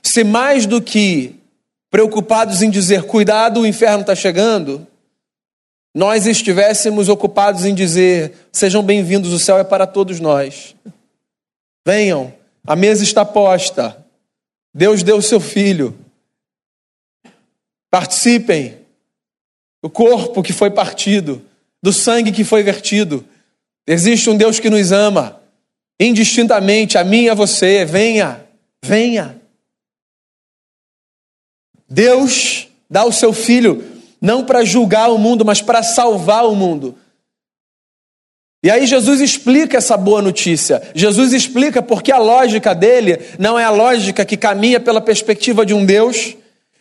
Se 0.04 0.24
mais 0.24 0.66
do 0.66 0.82
que 0.82 1.36
preocupados 1.96 2.62
em 2.62 2.70
dizer 2.70 3.04
cuidado, 3.04 3.62
o 3.62 3.66
inferno 3.66 4.02
está 4.02 4.14
chegando, 4.14 4.86
nós 5.96 6.28
estivéssemos 6.28 7.08
ocupados 7.08 7.64
em 7.64 7.74
dizer: 7.74 8.34
sejam 8.52 8.84
bem-vindos, 8.84 9.32
o 9.32 9.40
céu 9.40 9.58
é 9.58 9.64
para 9.64 9.88
todos 9.88 10.20
nós. 10.20 10.76
Venham, 11.88 12.34
a 12.68 12.76
mesa 12.76 13.02
está 13.02 13.24
posta. 13.24 14.06
Deus 14.74 15.04
deu 15.04 15.16
o 15.16 15.22
seu 15.22 15.40
filho. 15.40 15.98
Participem. 17.90 18.78
O 19.82 19.90
corpo 19.90 20.44
que 20.44 20.52
foi 20.52 20.72
partido, 20.72 21.42
do 21.82 21.94
sangue 21.94 22.34
que 22.34 22.44
foi 22.44 22.62
vertido. 22.62 23.24
Existe 23.88 24.30
um 24.30 24.36
Deus 24.36 24.60
que 24.60 24.70
nos 24.70 24.92
ama, 24.92 25.42
indistintamente, 25.98 26.98
a 26.98 27.06
mim 27.06 27.22
e 27.22 27.30
a 27.30 27.34
você. 27.34 27.86
Venha, 27.86 28.46
venha. 28.84 29.45
Deus 31.90 32.68
dá 32.90 33.06
o 33.06 33.12
seu 33.12 33.34
filho 33.34 33.84
não 34.22 34.44
para 34.44 34.66
julgar 34.66 35.12
o 35.12 35.18
mundo, 35.18 35.46
mas 35.46 35.62
para 35.62 35.84
salvar 35.84 36.46
o 36.46 36.56
mundo. 36.56 36.98
E 38.64 38.72
aí 38.72 38.88
Jesus 38.88 39.22
explica 39.22 39.78
essa 39.78 39.96
boa 39.96 40.22
notícia. 40.22 40.82
Jesus 40.96 41.34
explica 41.34 41.84
porque 41.84 42.12
a 42.12 42.18
lógica 42.18 42.74
dele 42.74 43.20
não 43.38 43.60
é 43.60 43.64
a 43.64 43.70
lógica 43.70 44.26
que 44.26 44.36
caminha 44.36 44.80
pela 44.80 45.00
perspectiva 45.00 45.64
de 45.64 45.74
um 45.74 45.86
Deus 45.86 46.36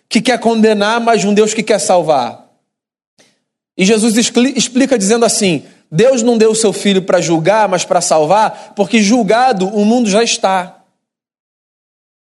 que 0.09 0.23
quer 0.23 0.41
condenar, 0.41 0.99
mas 1.01 1.21
de 1.21 1.27
um 1.27 1.35
Deus 1.35 1.53
que 1.53 1.63
quer 1.63 1.79
salvar. 1.79 2.49
E 3.77 3.85
Jesus 3.85 4.17
explica 4.17 4.97
dizendo 4.97 5.27
assim: 5.27 5.65
Deus 5.91 6.23
não 6.23 6.39
deu 6.39 6.53
o 6.53 6.57
seu 6.57 6.73
filho 6.73 7.03
para 7.03 7.21
julgar, 7.21 7.69
mas 7.69 7.85
para 7.85 8.01
salvar, 8.01 8.73
porque 8.75 9.03
julgado 9.03 9.69
o 9.69 9.85
mundo 9.85 10.09
já 10.09 10.23
está. 10.23 10.83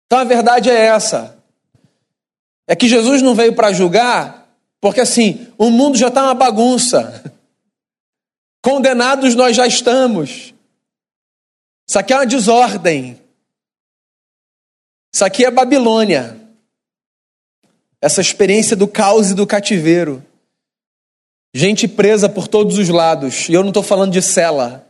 Então 0.06 0.18
a 0.18 0.24
verdade 0.24 0.68
é 0.68 0.86
essa. 0.86 1.35
É 2.66 2.74
que 2.74 2.88
Jesus 2.88 3.22
não 3.22 3.34
veio 3.34 3.54
para 3.54 3.72
julgar, 3.72 4.48
porque 4.80 5.00
assim, 5.00 5.52
o 5.56 5.70
mundo 5.70 5.96
já 5.96 6.08
está 6.08 6.24
uma 6.24 6.34
bagunça. 6.34 7.32
Condenados 8.62 9.34
nós 9.34 9.56
já 9.56 9.66
estamos. 9.66 10.52
Isso 11.88 11.98
aqui 11.98 12.12
é 12.12 12.16
uma 12.16 12.26
desordem. 12.26 13.20
Isso 15.14 15.24
aqui 15.24 15.44
é 15.44 15.50
Babilônia. 15.50 16.36
Essa 18.00 18.20
experiência 18.20 18.76
do 18.76 18.88
caos 18.88 19.30
e 19.30 19.34
do 19.34 19.46
cativeiro. 19.46 20.24
Gente 21.54 21.88
presa 21.88 22.28
por 22.28 22.48
todos 22.48 22.76
os 22.76 22.88
lados. 22.88 23.48
E 23.48 23.54
eu 23.54 23.62
não 23.62 23.70
estou 23.70 23.82
falando 23.82 24.12
de 24.12 24.20
cela. 24.20 24.86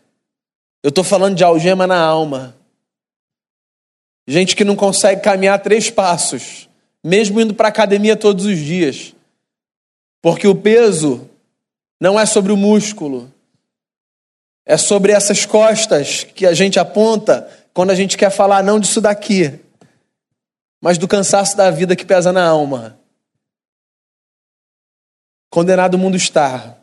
Eu 0.83 0.88
estou 0.88 1.04
falando 1.04 1.37
de 1.37 1.45
algema 1.45 1.87
na 1.87 2.00
alma. 2.00 2.56
Gente 4.26 4.56
que 4.56 4.64
não 4.64 4.75
consegue 4.75 5.21
caminhar 5.21 5.62
três 5.62 5.90
passos, 5.90 6.65
mesmo 7.06 7.40
indo 7.40 7.54
para 7.54 7.68
a 7.68 7.70
academia 7.70 8.16
todos 8.16 8.44
os 8.46 8.58
dias. 8.58 9.14
Porque 10.20 10.48
o 10.48 10.56
peso 10.56 11.30
não 12.00 12.18
é 12.18 12.26
sobre 12.26 12.50
o 12.50 12.56
músculo, 12.56 13.32
é 14.64 14.76
sobre 14.76 15.12
essas 15.12 15.46
costas 15.46 16.25
que 16.25 16.44
a 16.44 16.52
gente 16.52 16.80
aponta 16.80 17.48
quando 17.72 17.90
a 17.90 17.94
gente 17.94 18.18
quer 18.18 18.30
falar 18.30 18.64
não 18.64 18.80
disso 18.80 19.00
daqui, 19.00 19.56
mas 20.80 20.98
do 20.98 21.06
cansaço 21.06 21.56
da 21.56 21.70
vida 21.70 21.94
que 21.94 22.04
pesa 22.04 22.32
na 22.32 22.44
alma. 22.44 22.98
Condenado 25.48 25.94
o 25.94 25.98
mundo 25.98 26.16
está. 26.16 26.76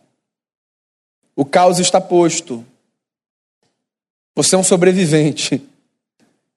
O 1.35 1.43
caos 1.43 1.79
está 1.79 1.99
posto. 1.99 2.65
Você 4.37 4.55
é 4.55 4.57
um 4.57 4.63
sobrevivente. 4.63 5.61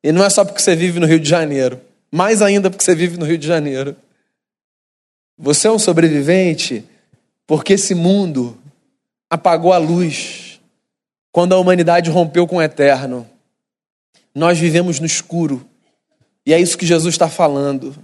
E 0.05 0.13
não 0.13 0.25
é 0.25 0.31
só 0.31 0.45
porque 0.45 0.61
você 0.61 0.77
vive 0.77 1.01
no 1.01 1.07
Rio 1.07 1.19
de 1.19 1.29
Janeiro, 1.29 1.81
mais 2.17 2.41
ainda 2.41 2.71
porque 2.71 2.83
você 2.83 2.95
vive 2.95 3.19
no 3.19 3.27
Rio 3.27 3.37
de 3.37 3.47
Janeiro. 3.47 3.95
Você 5.37 5.69
é 5.69 5.71
um 5.71 5.79
sobrevivente 5.79 6.83
porque 7.47 7.75
esse 7.75 7.95
mundo 7.95 8.57
apagou 9.29 9.71
a 9.71 9.77
luz 9.77 10.59
quando 11.31 11.55
a 11.55 11.59
humanidade 11.59 12.09
rompeu 12.09 12.47
com 12.47 12.57
o 12.57 12.63
eterno. 12.63 13.29
Nós 14.35 14.59
vivemos 14.59 14.99
no 14.99 15.05
escuro. 15.05 15.69
E 16.47 16.55
é 16.55 16.59
isso 16.59 16.79
que 16.79 16.87
Jesus 16.87 17.15
está 17.15 17.29
falando. 17.29 17.95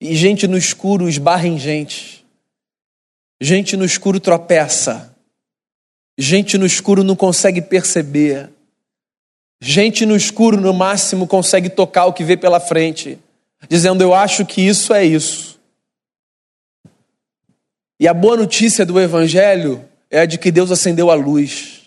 E 0.00 0.14
gente 0.14 0.46
no 0.46 0.56
escuro 0.56 1.08
esbarra 1.08 1.48
em 1.48 1.58
gente. 1.58 2.24
Gente 3.40 3.76
no 3.76 3.84
escuro 3.84 4.20
tropeça. 4.20 5.12
Gente 6.16 6.56
no 6.56 6.66
escuro 6.66 7.02
não 7.02 7.16
consegue 7.16 7.60
perceber. 7.60 8.48
Gente 9.64 10.04
no 10.04 10.16
escuro, 10.16 10.60
no 10.60 10.74
máximo, 10.74 11.24
consegue 11.24 11.70
tocar 11.70 12.06
o 12.06 12.12
que 12.12 12.24
vê 12.24 12.36
pela 12.36 12.58
frente, 12.58 13.16
dizendo: 13.68 14.02
Eu 14.02 14.12
acho 14.12 14.44
que 14.44 14.60
isso 14.60 14.92
é 14.92 15.04
isso. 15.04 15.56
E 18.00 18.08
a 18.08 18.12
boa 18.12 18.36
notícia 18.36 18.84
do 18.84 19.00
Evangelho 19.00 19.88
é 20.10 20.22
a 20.22 20.26
de 20.26 20.36
que 20.36 20.50
Deus 20.50 20.72
acendeu 20.72 21.12
a 21.12 21.14
luz 21.14 21.82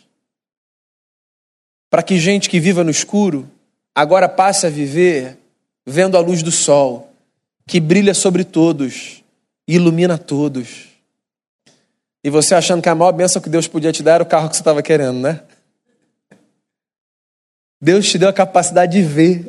para 1.89 2.01
que 2.01 2.17
gente 2.17 2.49
que 2.49 2.61
viva 2.61 2.81
no 2.81 2.89
escuro 2.89 3.45
agora 3.93 4.29
passe 4.29 4.65
a 4.65 4.69
viver 4.69 5.37
vendo 5.85 6.15
a 6.15 6.21
luz 6.21 6.41
do 6.41 6.51
sol, 6.51 7.11
que 7.67 7.81
brilha 7.81 8.13
sobre 8.13 8.45
todos 8.45 9.21
e 9.67 9.75
ilumina 9.75 10.17
todos. 10.17 10.85
E 12.23 12.29
você 12.29 12.55
achando 12.55 12.81
que 12.81 12.87
a 12.87 12.95
maior 12.95 13.11
bênção 13.11 13.41
que 13.41 13.49
Deus 13.49 13.67
podia 13.67 13.91
te 13.91 14.01
dar 14.01 14.13
era 14.13 14.23
o 14.23 14.25
carro 14.25 14.47
que 14.47 14.55
você 14.55 14.61
estava 14.61 14.81
querendo, 14.81 15.19
né? 15.19 15.41
Deus 17.85 18.09
te 18.09 18.17
deu 18.17 18.27
a 18.27 18.33
capacidade 18.33 18.93
de 18.93 19.03
ver, 19.03 19.47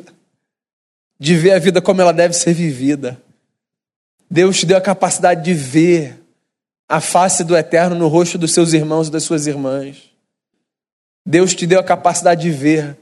de 1.19 1.35
ver 1.35 1.53
a 1.53 1.59
vida 1.59 1.81
como 1.81 1.99
ela 1.99 2.13
deve 2.13 2.35
ser 2.35 2.53
vivida. 2.53 3.19
Deus 4.29 4.59
te 4.59 4.65
deu 4.67 4.77
a 4.77 4.81
capacidade 4.81 5.43
de 5.43 5.55
ver 5.55 6.15
a 6.87 7.01
face 7.01 7.43
do 7.43 7.57
eterno 7.57 7.95
no 7.95 8.07
rosto 8.07 8.37
dos 8.37 8.53
seus 8.53 8.73
irmãos 8.73 9.07
e 9.07 9.11
das 9.11 9.23
suas 9.23 9.47
irmãs. 9.47 10.11
Deus 11.25 11.55
te 11.55 11.65
deu 11.65 11.79
a 11.79 11.83
capacidade 11.83 12.43
de 12.43 12.51
ver 12.51 12.95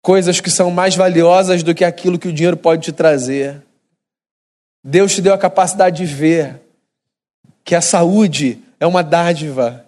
coisas 0.00 0.40
que 0.40 0.48
são 0.48 0.70
mais 0.70 0.96
valiosas 0.96 1.62
do 1.62 1.74
que 1.74 1.84
aquilo 1.84 2.18
que 2.18 2.28
o 2.28 2.32
dinheiro 2.32 2.56
pode 2.56 2.80
te 2.80 2.92
trazer. 2.92 3.62
Deus 4.82 5.14
te 5.14 5.20
deu 5.20 5.34
a 5.34 5.38
capacidade 5.38 5.98
de 5.98 6.06
ver 6.06 6.62
que 7.62 7.74
a 7.74 7.82
saúde 7.82 8.62
é 8.80 8.86
uma 8.86 9.02
dádiva. 9.02 9.84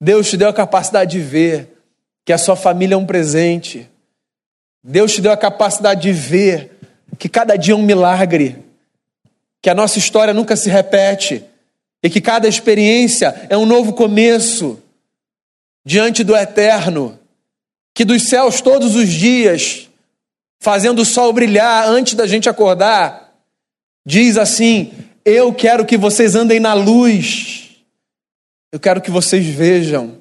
Deus 0.00 0.30
te 0.30 0.36
deu 0.36 0.48
a 0.48 0.54
capacidade 0.54 1.10
de 1.10 1.20
ver 1.20 1.79
que 2.24 2.32
a 2.32 2.38
sua 2.38 2.56
família 2.56 2.94
é 2.94 2.98
um 2.98 3.06
presente. 3.06 3.88
Deus 4.82 5.12
te 5.12 5.20
deu 5.20 5.32
a 5.32 5.36
capacidade 5.36 6.02
de 6.02 6.12
ver 6.12 6.78
que 7.18 7.28
cada 7.28 7.56
dia 7.56 7.74
é 7.74 7.76
um 7.76 7.82
milagre, 7.82 8.56
que 9.62 9.68
a 9.68 9.74
nossa 9.74 9.98
história 9.98 10.32
nunca 10.32 10.56
se 10.56 10.70
repete 10.70 11.44
e 12.02 12.08
que 12.08 12.20
cada 12.20 12.48
experiência 12.48 13.46
é 13.50 13.56
um 13.56 13.66
novo 13.66 13.92
começo 13.92 14.82
diante 15.84 16.24
do 16.24 16.34
eterno, 16.34 17.18
que 17.94 18.04
dos 18.04 18.22
céus 18.22 18.60
todos 18.60 18.96
os 18.96 19.08
dias, 19.08 19.88
fazendo 20.60 21.02
o 21.02 21.04
sol 21.04 21.32
brilhar 21.32 21.88
antes 21.88 22.14
da 22.14 22.26
gente 22.26 22.48
acordar, 22.48 23.34
diz 24.06 24.38
assim: 24.38 24.92
Eu 25.24 25.52
quero 25.52 25.84
que 25.84 25.98
vocês 25.98 26.34
andem 26.34 26.60
na 26.60 26.72
luz, 26.72 27.76
eu 28.72 28.80
quero 28.80 29.00
que 29.00 29.10
vocês 29.10 29.44
vejam, 29.46 30.19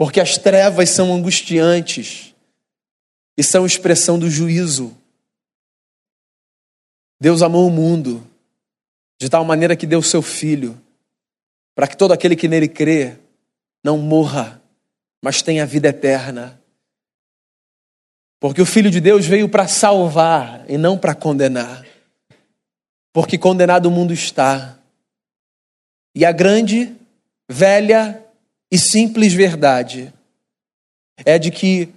porque 0.00 0.18
as 0.18 0.38
trevas 0.38 0.88
são 0.88 1.12
angustiantes 1.12 2.34
e 3.36 3.44
são 3.44 3.66
expressão 3.66 4.18
do 4.18 4.30
juízo. 4.30 4.96
Deus 7.20 7.42
amou 7.42 7.66
o 7.66 7.70
mundo 7.70 8.26
de 9.20 9.28
tal 9.28 9.44
maneira 9.44 9.76
que 9.76 9.86
deu 9.86 9.98
o 9.98 10.02
seu 10.02 10.22
filho, 10.22 10.82
para 11.74 11.86
que 11.86 11.98
todo 11.98 12.12
aquele 12.12 12.34
que 12.34 12.48
nele 12.48 12.66
crê 12.66 13.18
não 13.84 13.98
morra, 13.98 14.62
mas 15.22 15.42
tenha 15.42 15.66
vida 15.66 15.88
eterna. 15.88 16.58
Porque 18.40 18.62
o 18.62 18.66
Filho 18.66 18.90
de 18.90 19.02
Deus 19.02 19.26
veio 19.26 19.50
para 19.50 19.68
salvar 19.68 20.64
e 20.66 20.78
não 20.78 20.96
para 20.96 21.14
condenar. 21.14 21.86
Porque 23.12 23.36
condenado 23.36 23.84
o 23.84 23.90
mundo 23.90 24.14
está. 24.14 24.78
E 26.14 26.24
a 26.24 26.32
grande, 26.32 26.96
velha 27.50 28.26
e 28.70 28.78
simples 28.78 29.32
verdade 29.32 30.12
é 31.24 31.38
de 31.38 31.50
que 31.50 31.88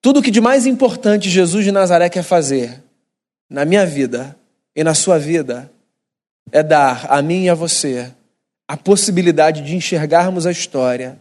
tudo 0.00 0.20
o 0.20 0.22
que 0.22 0.30
de 0.30 0.40
mais 0.40 0.66
importante 0.66 1.28
Jesus 1.28 1.64
de 1.64 1.72
Nazaré 1.72 2.08
quer 2.08 2.22
fazer 2.22 2.82
na 3.50 3.64
minha 3.64 3.84
vida 3.84 4.36
e 4.74 4.84
na 4.84 4.94
sua 4.94 5.18
vida 5.18 5.70
é 6.52 6.62
dar 6.62 7.06
a 7.10 7.20
mim 7.20 7.44
e 7.44 7.50
a 7.50 7.54
você 7.54 8.12
a 8.68 8.76
possibilidade 8.76 9.62
de 9.62 9.76
enxergarmos 9.76 10.46
a 10.46 10.50
história 10.50 11.20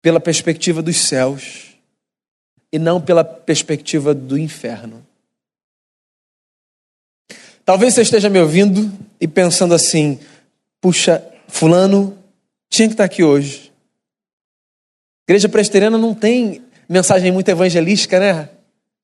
pela 0.00 0.18
perspectiva 0.18 0.80
dos 0.80 0.96
céus 0.96 1.76
e 2.72 2.78
não 2.78 3.00
pela 3.00 3.24
perspectiva 3.24 4.14
do 4.14 4.38
inferno. 4.38 5.06
Talvez 7.64 7.94
você 7.94 8.02
esteja 8.02 8.30
me 8.30 8.38
ouvindo 8.38 8.90
e 9.20 9.28
pensando 9.28 9.74
assim: 9.74 10.18
puxa, 10.80 11.22
Fulano 11.48 12.16
tinha 12.70 12.88
que 12.88 12.94
estar 12.94 13.04
aqui 13.04 13.22
hoje. 13.22 13.69
Igreja 15.30 15.48
presbiteriana 15.48 15.96
não 15.96 16.12
tem 16.12 16.60
mensagem 16.88 17.30
muito 17.30 17.48
evangelística, 17.48 18.18
né? 18.18 18.48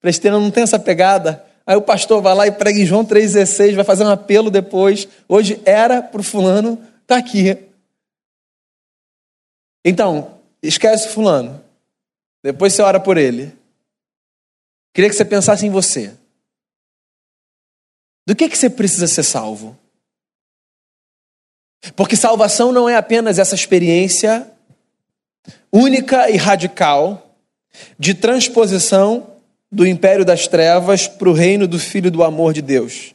Presbiteriana 0.00 0.42
não 0.42 0.50
tem 0.50 0.64
essa 0.64 0.76
pegada. 0.76 1.44
Aí 1.64 1.76
o 1.76 1.82
pastor 1.82 2.20
vai 2.20 2.34
lá 2.34 2.46
e 2.48 2.50
prega 2.50 2.80
em 2.80 2.84
João 2.84 3.04
3,16, 3.04 3.76
vai 3.76 3.84
fazer 3.84 4.02
um 4.02 4.10
apelo 4.10 4.50
depois. 4.50 5.06
Hoje 5.28 5.62
era 5.64 6.02
para 6.02 6.20
o 6.20 6.24
fulano 6.24 6.84
tá 7.06 7.16
aqui. 7.16 7.56
Então, 9.84 10.40
esquece 10.60 11.10
fulano. 11.10 11.62
Depois 12.42 12.72
você 12.72 12.82
ora 12.82 12.98
por 12.98 13.16
ele. 13.16 13.56
Queria 14.92 15.08
que 15.08 15.14
você 15.14 15.24
pensasse 15.24 15.64
em 15.64 15.70
você. 15.70 16.12
Do 18.26 18.34
que, 18.34 18.48
que 18.48 18.58
você 18.58 18.68
precisa 18.68 19.06
ser 19.06 19.22
salvo? 19.22 19.78
Porque 21.94 22.16
salvação 22.16 22.72
não 22.72 22.88
é 22.88 22.96
apenas 22.96 23.38
essa 23.38 23.54
experiência 23.54 24.55
única 25.76 26.30
e 26.30 26.36
radical 26.36 27.36
de 27.98 28.14
transposição 28.14 29.34
do 29.70 29.86
império 29.86 30.24
das 30.24 30.48
trevas 30.48 31.06
para 31.06 31.28
o 31.28 31.34
reino 31.34 31.68
do 31.68 31.78
Filho 31.78 32.10
do 32.10 32.24
amor 32.24 32.54
de 32.54 32.62
Deus, 32.62 33.14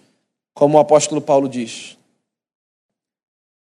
como 0.54 0.78
o 0.78 0.80
apóstolo 0.80 1.20
Paulo 1.20 1.50
diz. 1.50 1.98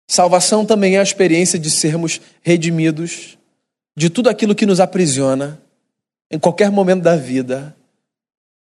Salvação 0.07 0.67
também 0.67 0.97
é 0.97 1.01
a 1.01 1.03
experiência 1.03 1.59
de 1.59 1.71
sermos 1.71 2.21
redimidos 2.43 3.39
de 3.97 4.11
tudo 4.11 4.29
aquilo 4.29 4.55
que 4.55 4.67
nos 4.67 4.81
aprisiona 4.81 5.59
em 6.31 6.39
qualquer 6.39 6.71
momento 6.71 7.03
da 7.03 7.17
vida, 7.17 7.75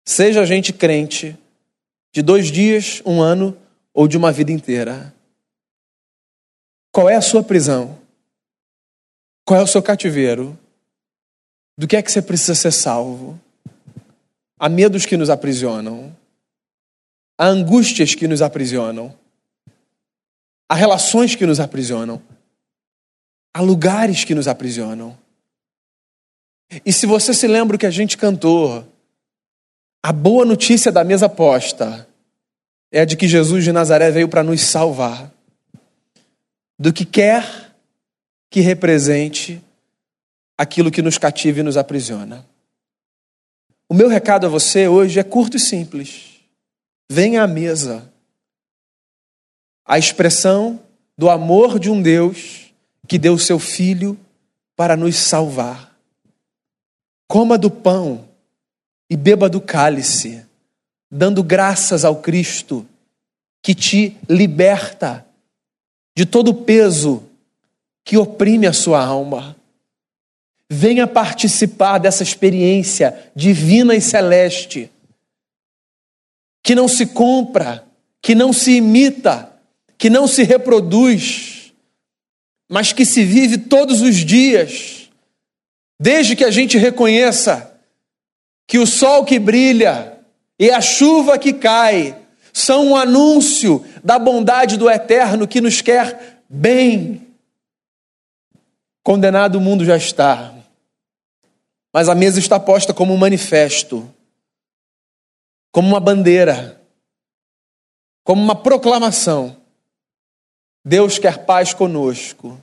seja 0.06 0.42
a 0.42 0.46
gente 0.46 0.72
crente 0.72 1.36
de 2.12 2.22
dois 2.22 2.52
dias, 2.52 3.02
um 3.04 3.20
ano 3.20 3.56
ou 3.92 4.06
de 4.06 4.16
uma 4.16 4.30
vida 4.30 4.52
inteira. 4.52 5.12
Qual 6.92 7.08
é 7.08 7.16
a 7.16 7.22
sua 7.22 7.42
prisão? 7.42 8.03
Qual 9.44 9.60
é 9.60 9.62
o 9.62 9.66
seu 9.66 9.82
cativeiro? 9.82 10.58
Do 11.76 11.86
que 11.86 11.96
é 11.96 12.02
que 12.02 12.10
você 12.10 12.22
precisa 12.22 12.54
ser 12.54 12.72
salvo? 12.72 13.38
Há 14.58 14.68
medos 14.68 15.04
que 15.04 15.16
nos 15.16 15.28
aprisionam, 15.28 16.16
há 17.36 17.46
angústias 17.46 18.14
que 18.14 18.28
nos 18.28 18.40
aprisionam, 18.40 19.14
há 20.68 20.74
relações 20.74 21.34
que 21.34 21.44
nos 21.44 21.60
aprisionam, 21.60 22.22
há 23.52 23.60
lugares 23.60 24.24
que 24.24 24.34
nos 24.34 24.48
aprisionam. 24.48 25.18
E 26.86 26.92
se 26.92 27.04
você 27.04 27.34
se 27.34 27.46
lembra 27.46 27.76
o 27.76 27.78
que 27.78 27.86
a 27.86 27.90
gente 27.90 28.16
cantou, 28.16 28.86
a 30.02 30.12
boa 30.12 30.44
notícia 30.44 30.90
da 30.90 31.04
mesa 31.04 31.28
posta 31.28 32.08
é 32.90 33.00
a 33.00 33.04
de 33.04 33.16
que 33.16 33.28
Jesus 33.28 33.64
de 33.64 33.72
Nazaré 33.72 34.10
veio 34.10 34.28
para 34.28 34.42
nos 34.42 34.60
salvar 34.60 35.32
do 36.78 36.92
que 36.92 37.04
quer 37.04 37.63
que 38.54 38.60
represente 38.60 39.60
aquilo 40.56 40.88
que 40.88 41.02
nos 41.02 41.18
cativa 41.18 41.58
e 41.58 41.62
nos 41.64 41.76
aprisiona. 41.76 42.46
O 43.88 43.94
meu 43.94 44.08
recado 44.08 44.46
a 44.46 44.48
você 44.48 44.86
hoje 44.86 45.18
é 45.18 45.24
curto 45.24 45.56
e 45.56 45.60
simples. 45.60 46.38
Venha 47.10 47.42
à 47.42 47.48
mesa. 47.48 48.08
A 49.84 49.98
expressão 49.98 50.80
do 51.18 51.28
amor 51.28 51.80
de 51.80 51.90
um 51.90 52.00
Deus 52.00 52.72
que 53.08 53.18
deu 53.18 53.36
seu 53.40 53.58
filho 53.58 54.16
para 54.76 54.96
nos 54.96 55.16
salvar. 55.16 55.92
Coma 57.26 57.58
do 57.58 57.68
pão 57.68 58.28
e 59.10 59.16
beba 59.16 59.48
do 59.48 59.60
cálice, 59.60 60.46
dando 61.10 61.42
graças 61.42 62.04
ao 62.04 62.22
Cristo 62.22 62.86
que 63.60 63.74
te 63.74 64.16
liberta 64.28 65.26
de 66.16 66.24
todo 66.24 66.52
o 66.52 66.62
peso 66.62 67.33
que 68.04 68.16
oprime 68.16 68.66
a 68.66 68.72
sua 68.72 69.04
alma. 69.04 69.56
Venha 70.70 71.06
participar 71.06 71.98
dessa 71.98 72.22
experiência 72.22 73.30
divina 73.34 73.94
e 73.94 74.00
celeste, 74.00 74.90
que 76.62 76.74
não 76.74 76.88
se 76.88 77.06
compra, 77.06 77.84
que 78.20 78.34
não 78.34 78.52
se 78.52 78.72
imita, 78.72 79.50
que 79.98 80.10
não 80.10 80.26
se 80.26 80.42
reproduz, 80.42 81.72
mas 82.68 82.92
que 82.92 83.04
se 83.04 83.24
vive 83.24 83.58
todos 83.58 84.00
os 84.00 84.16
dias, 84.16 85.10
desde 86.00 86.34
que 86.34 86.44
a 86.44 86.50
gente 86.50 86.76
reconheça 86.76 87.78
que 88.66 88.78
o 88.78 88.86
sol 88.86 89.24
que 89.24 89.38
brilha 89.38 90.18
e 90.58 90.70
a 90.70 90.80
chuva 90.80 91.38
que 91.38 91.52
cai 91.52 92.16
são 92.52 92.88
um 92.88 92.96
anúncio 92.96 93.84
da 94.02 94.18
bondade 94.18 94.76
do 94.76 94.88
eterno 94.88 95.46
que 95.46 95.60
nos 95.60 95.80
quer 95.80 96.42
bem. 96.48 97.23
Condenado 99.04 99.56
o 99.56 99.60
mundo 99.60 99.84
já 99.84 99.98
está, 99.98 100.54
mas 101.92 102.08
a 102.08 102.14
mesa 102.14 102.38
está 102.38 102.58
posta 102.58 102.94
como 102.94 103.12
um 103.12 103.18
manifesto, 103.18 104.10
como 105.70 105.88
uma 105.88 106.00
bandeira, 106.00 106.80
como 108.24 108.42
uma 108.42 108.56
proclamação. 108.56 109.60
Deus 110.82 111.18
quer 111.18 111.44
paz 111.44 111.74
conosco 111.74 112.58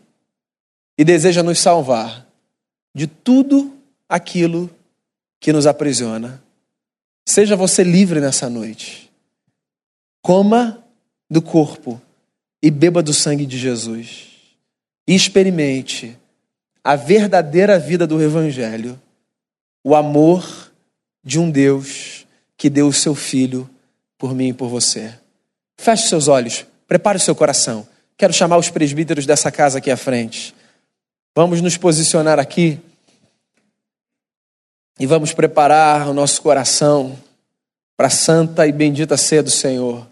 e 0.98 1.04
deseja 1.06 1.44
nos 1.44 1.60
salvar 1.60 2.28
de 2.94 3.06
tudo 3.06 3.78
aquilo 4.10 4.68
que 5.40 5.54
nos 5.54 5.68
aprisiona. 5.68 6.44
Seja 7.24 7.56
você 7.56 7.84
livre 7.84 8.20
nessa 8.20 8.50
noite. 8.50 9.12
Coma 10.24 10.84
do 11.30 11.40
corpo 11.40 12.02
e 12.64 12.72
beba 12.72 13.04
do 13.04 13.14
sangue 13.14 13.46
de 13.46 13.60
Jesus. 13.60 14.28
E 15.08 15.14
experimente 15.14 16.18
a 16.84 16.96
verdadeira 16.96 17.78
vida 17.78 18.08
do 18.08 18.22
Evangelho, 18.22 19.00
o 19.84 19.96
amor 19.96 20.72
de 21.24 21.40
um 21.40 21.50
Deus 21.50 22.26
que 22.58 22.70
deu 22.70 22.88
o 22.88 22.94
seu 22.94 23.14
Filho 23.14 23.70
por 24.18 24.34
mim 24.34 24.50
e 24.50 24.54
por 24.54 24.68
você. 24.68 25.14
Feche 25.78 26.08
seus 26.08 26.28
olhos, 26.28 26.66
prepare 26.88 27.18
o 27.18 27.22
seu 27.22 27.36
coração. 27.36 27.88
Quero 28.18 28.34
chamar 28.34 28.58
os 28.58 28.70
presbíteros 28.70 29.26
dessa 29.26 29.52
casa 29.52 29.80
aqui 29.80 29.90
à 29.90 29.98
frente. 29.98 30.54
Vamos 31.36 31.62
nos 31.62 31.78
posicionar 31.78 32.38
aqui 32.38 32.80
e 35.00 35.06
vamos 35.06 35.34
preparar 35.34 36.08
o 36.08 36.14
nosso 36.14 36.42
coração 36.42 37.18
para 37.98 38.08
a 38.08 38.12
santa 38.12 38.68
e 38.68 38.72
bendita 38.72 39.18
ceia 39.18 39.42
do 39.42 39.50
Senhor. 39.50 40.08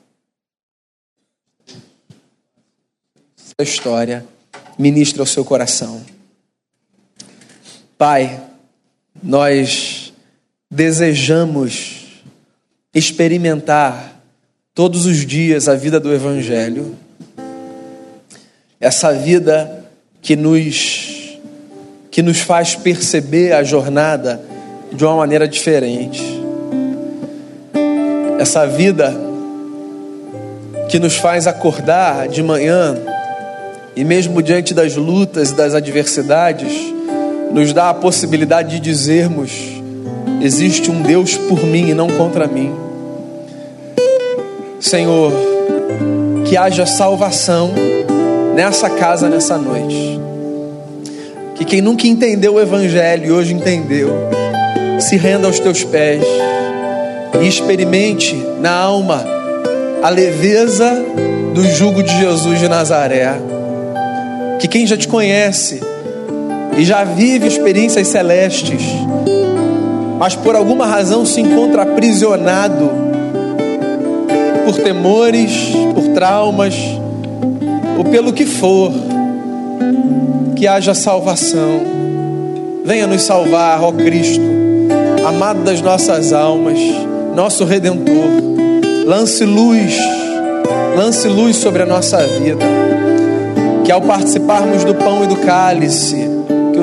A 3.57 3.63
história 3.63 4.25
ministra 4.77 5.21
ao 5.21 5.25
seu 5.27 5.43
coração. 5.43 6.18
Pai, 7.99 8.39
nós 9.21 10.13
desejamos 10.71 12.21
experimentar 12.95 14.21
todos 14.73 15.05
os 15.05 15.25
dias 15.25 15.67
a 15.67 15.75
vida 15.75 15.99
do 15.99 16.13
Evangelho, 16.13 16.95
essa 18.79 19.11
vida 19.11 19.83
que 20.21 20.37
nos, 20.37 21.37
que 22.09 22.21
nos 22.21 22.39
faz 22.39 22.73
perceber 22.73 23.51
a 23.51 23.65
jornada 23.65 24.41
de 24.93 25.03
uma 25.03 25.17
maneira 25.17 25.45
diferente. 25.45 26.23
Essa 28.39 28.65
vida 28.65 29.13
que 30.89 30.99
nos 30.99 31.17
faz 31.17 31.47
acordar 31.47 32.29
de 32.29 32.41
manhã 32.41 32.95
e, 33.93 34.05
mesmo 34.05 34.41
diante 34.41 34.73
das 34.73 34.95
lutas 34.95 35.51
e 35.51 35.55
das 35.55 35.75
adversidades, 35.75 36.97
nos 37.51 37.73
dá 37.73 37.89
a 37.89 37.93
possibilidade 37.93 38.71
de 38.71 38.79
dizermos: 38.79 39.51
existe 40.41 40.89
um 40.91 41.01
Deus 41.01 41.37
por 41.37 41.65
mim 41.65 41.89
e 41.89 41.93
não 41.93 42.07
contra 42.07 42.47
mim. 42.47 42.73
Senhor, 44.79 45.31
que 46.45 46.55
haja 46.55 46.85
salvação 46.85 47.71
nessa 48.55 48.89
casa 48.89 49.29
nessa 49.29 49.57
noite. 49.57 50.19
Que 51.55 51.65
quem 51.65 51.81
nunca 51.81 52.07
entendeu 52.07 52.55
o 52.55 52.59
Evangelho 52.59 53.25
e 53.25 53.31
hoje 53.31 53.53
entendeu, 53.53 54.09
se 54.99 55.17
renda 55.17 55.47
aos 55.47 55.59
teus 55.59 55.83
pés 55.83 56.23
e 57.41 57.47
experimente 57.47 58.35
na 58.61 58.71
alma 58.71 59.25
a 60.01 60.09
leveza 60.09 60.91
do 61.53 61.63
jugo 61.63 62.01
de 62.01 62.17
Jesus 62.17 62.59
de 62.59 62.67
Nazaré. 62.69 63.33
Que 64.59 64.67
quem 64.67 64.87
já 64.87 64.95
te 64.95 65.07
conhece 65.07 65.81
e 66.77 66.83
já 66.83 67.03
vive 67.03 67.47
experiências 67.47 68.07
celestes, 68.07 68.81
mas 70.17 70.35
por 70.35 70.55
alguma 70.55 70.85
razão 70.85 71.25
se 71.25 71.41
encontra 71.41 71.83
aprisionado 71.83 72.89
por 74.65 74.75
temores, 74.77 75.51
por 75.93 76.07
traumas, 76.13 76.75
ou 77.97 78.05
pelo 78.05 78.31
que 78.31 78.45
for, 78.45 78.91
que 80.55 80.67
haja 80.67 80.93
salvação. 80.93 81.81
Venha 82.85 83.07
nos 83.07 83.21
salvar, 83.21 83.83
ó 83.83 83.91
Cristo 83.91 84.59
amado 85.25 85.63
das 85.63 85.81
nossas 85.81 86.33
almas, 86.33 86.79
nosso 87.35 87.65
redentor, 87.65 88.29
lance 89.05 89.43
luz, 89.45 89.97
lance 90.97 91.27
luz 91.27 91.55
sobre 91.57 91.83
a 91.83 91.85
nossa 91.85 92.17
vida. 92.17 92.65
Que 93.83 93.91
ao 93.91 94.01
participarmos 94.01 94.83
do 94.83 94.93
pão 94.95 95.23
e 95.23 95.27
do 95.27 95.35
cálice, 95.37 96.29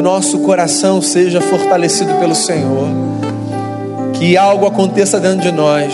nosso 0.07 0.38
coração 0.38 1.03
seja 1.03 1.40
fortalecido 1.40 2.14
pelo 2.21 2.33
Senhor, 2.33 2.87
que 4.12 4.37
algo 4.37 4.64
aconteça 4.64 5.19
dentro 5.19 5.40
de 5.40 5.51
nós 5.51 5.92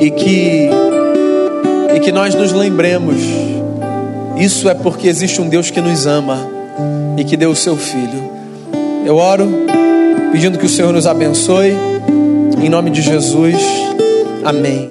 e 0.00 0.10
que 0.10 0.68
e 1.94 2.00
que 2.00 2.10
nós 2.10 2.34
nos 2.34 2.50
lembremos. 2.50 3.14
Isso 4.36 4.68
é 4.68 4.74
porque 4.74 5.06
existe 5.06 5.40
um 5.40 5.48
Deus 5.48 5.70
que 5.70 5.80
nos 5.80 6.04
ama 6.04 6.36
e 7.16 7.22
que 7.22 7.36
deu 7.36 7.50
o 7.50 7.54
seu 7.54 7.76
filho. 7.76 8.28
Eu 9.06 9.18
oro 9.18 9.48
pedindo 10.32 10.58
que 10.58 10.66
o 10.66 10.68
Senhor 10.68 10.92
nos 10.92 11.06
abençoe 11.06 11.76
Em 12.60 12.68
nome 12.68 12.90
de 12.90 13.02
Jesus, 13.02 13.54
amém. 14.44 14.90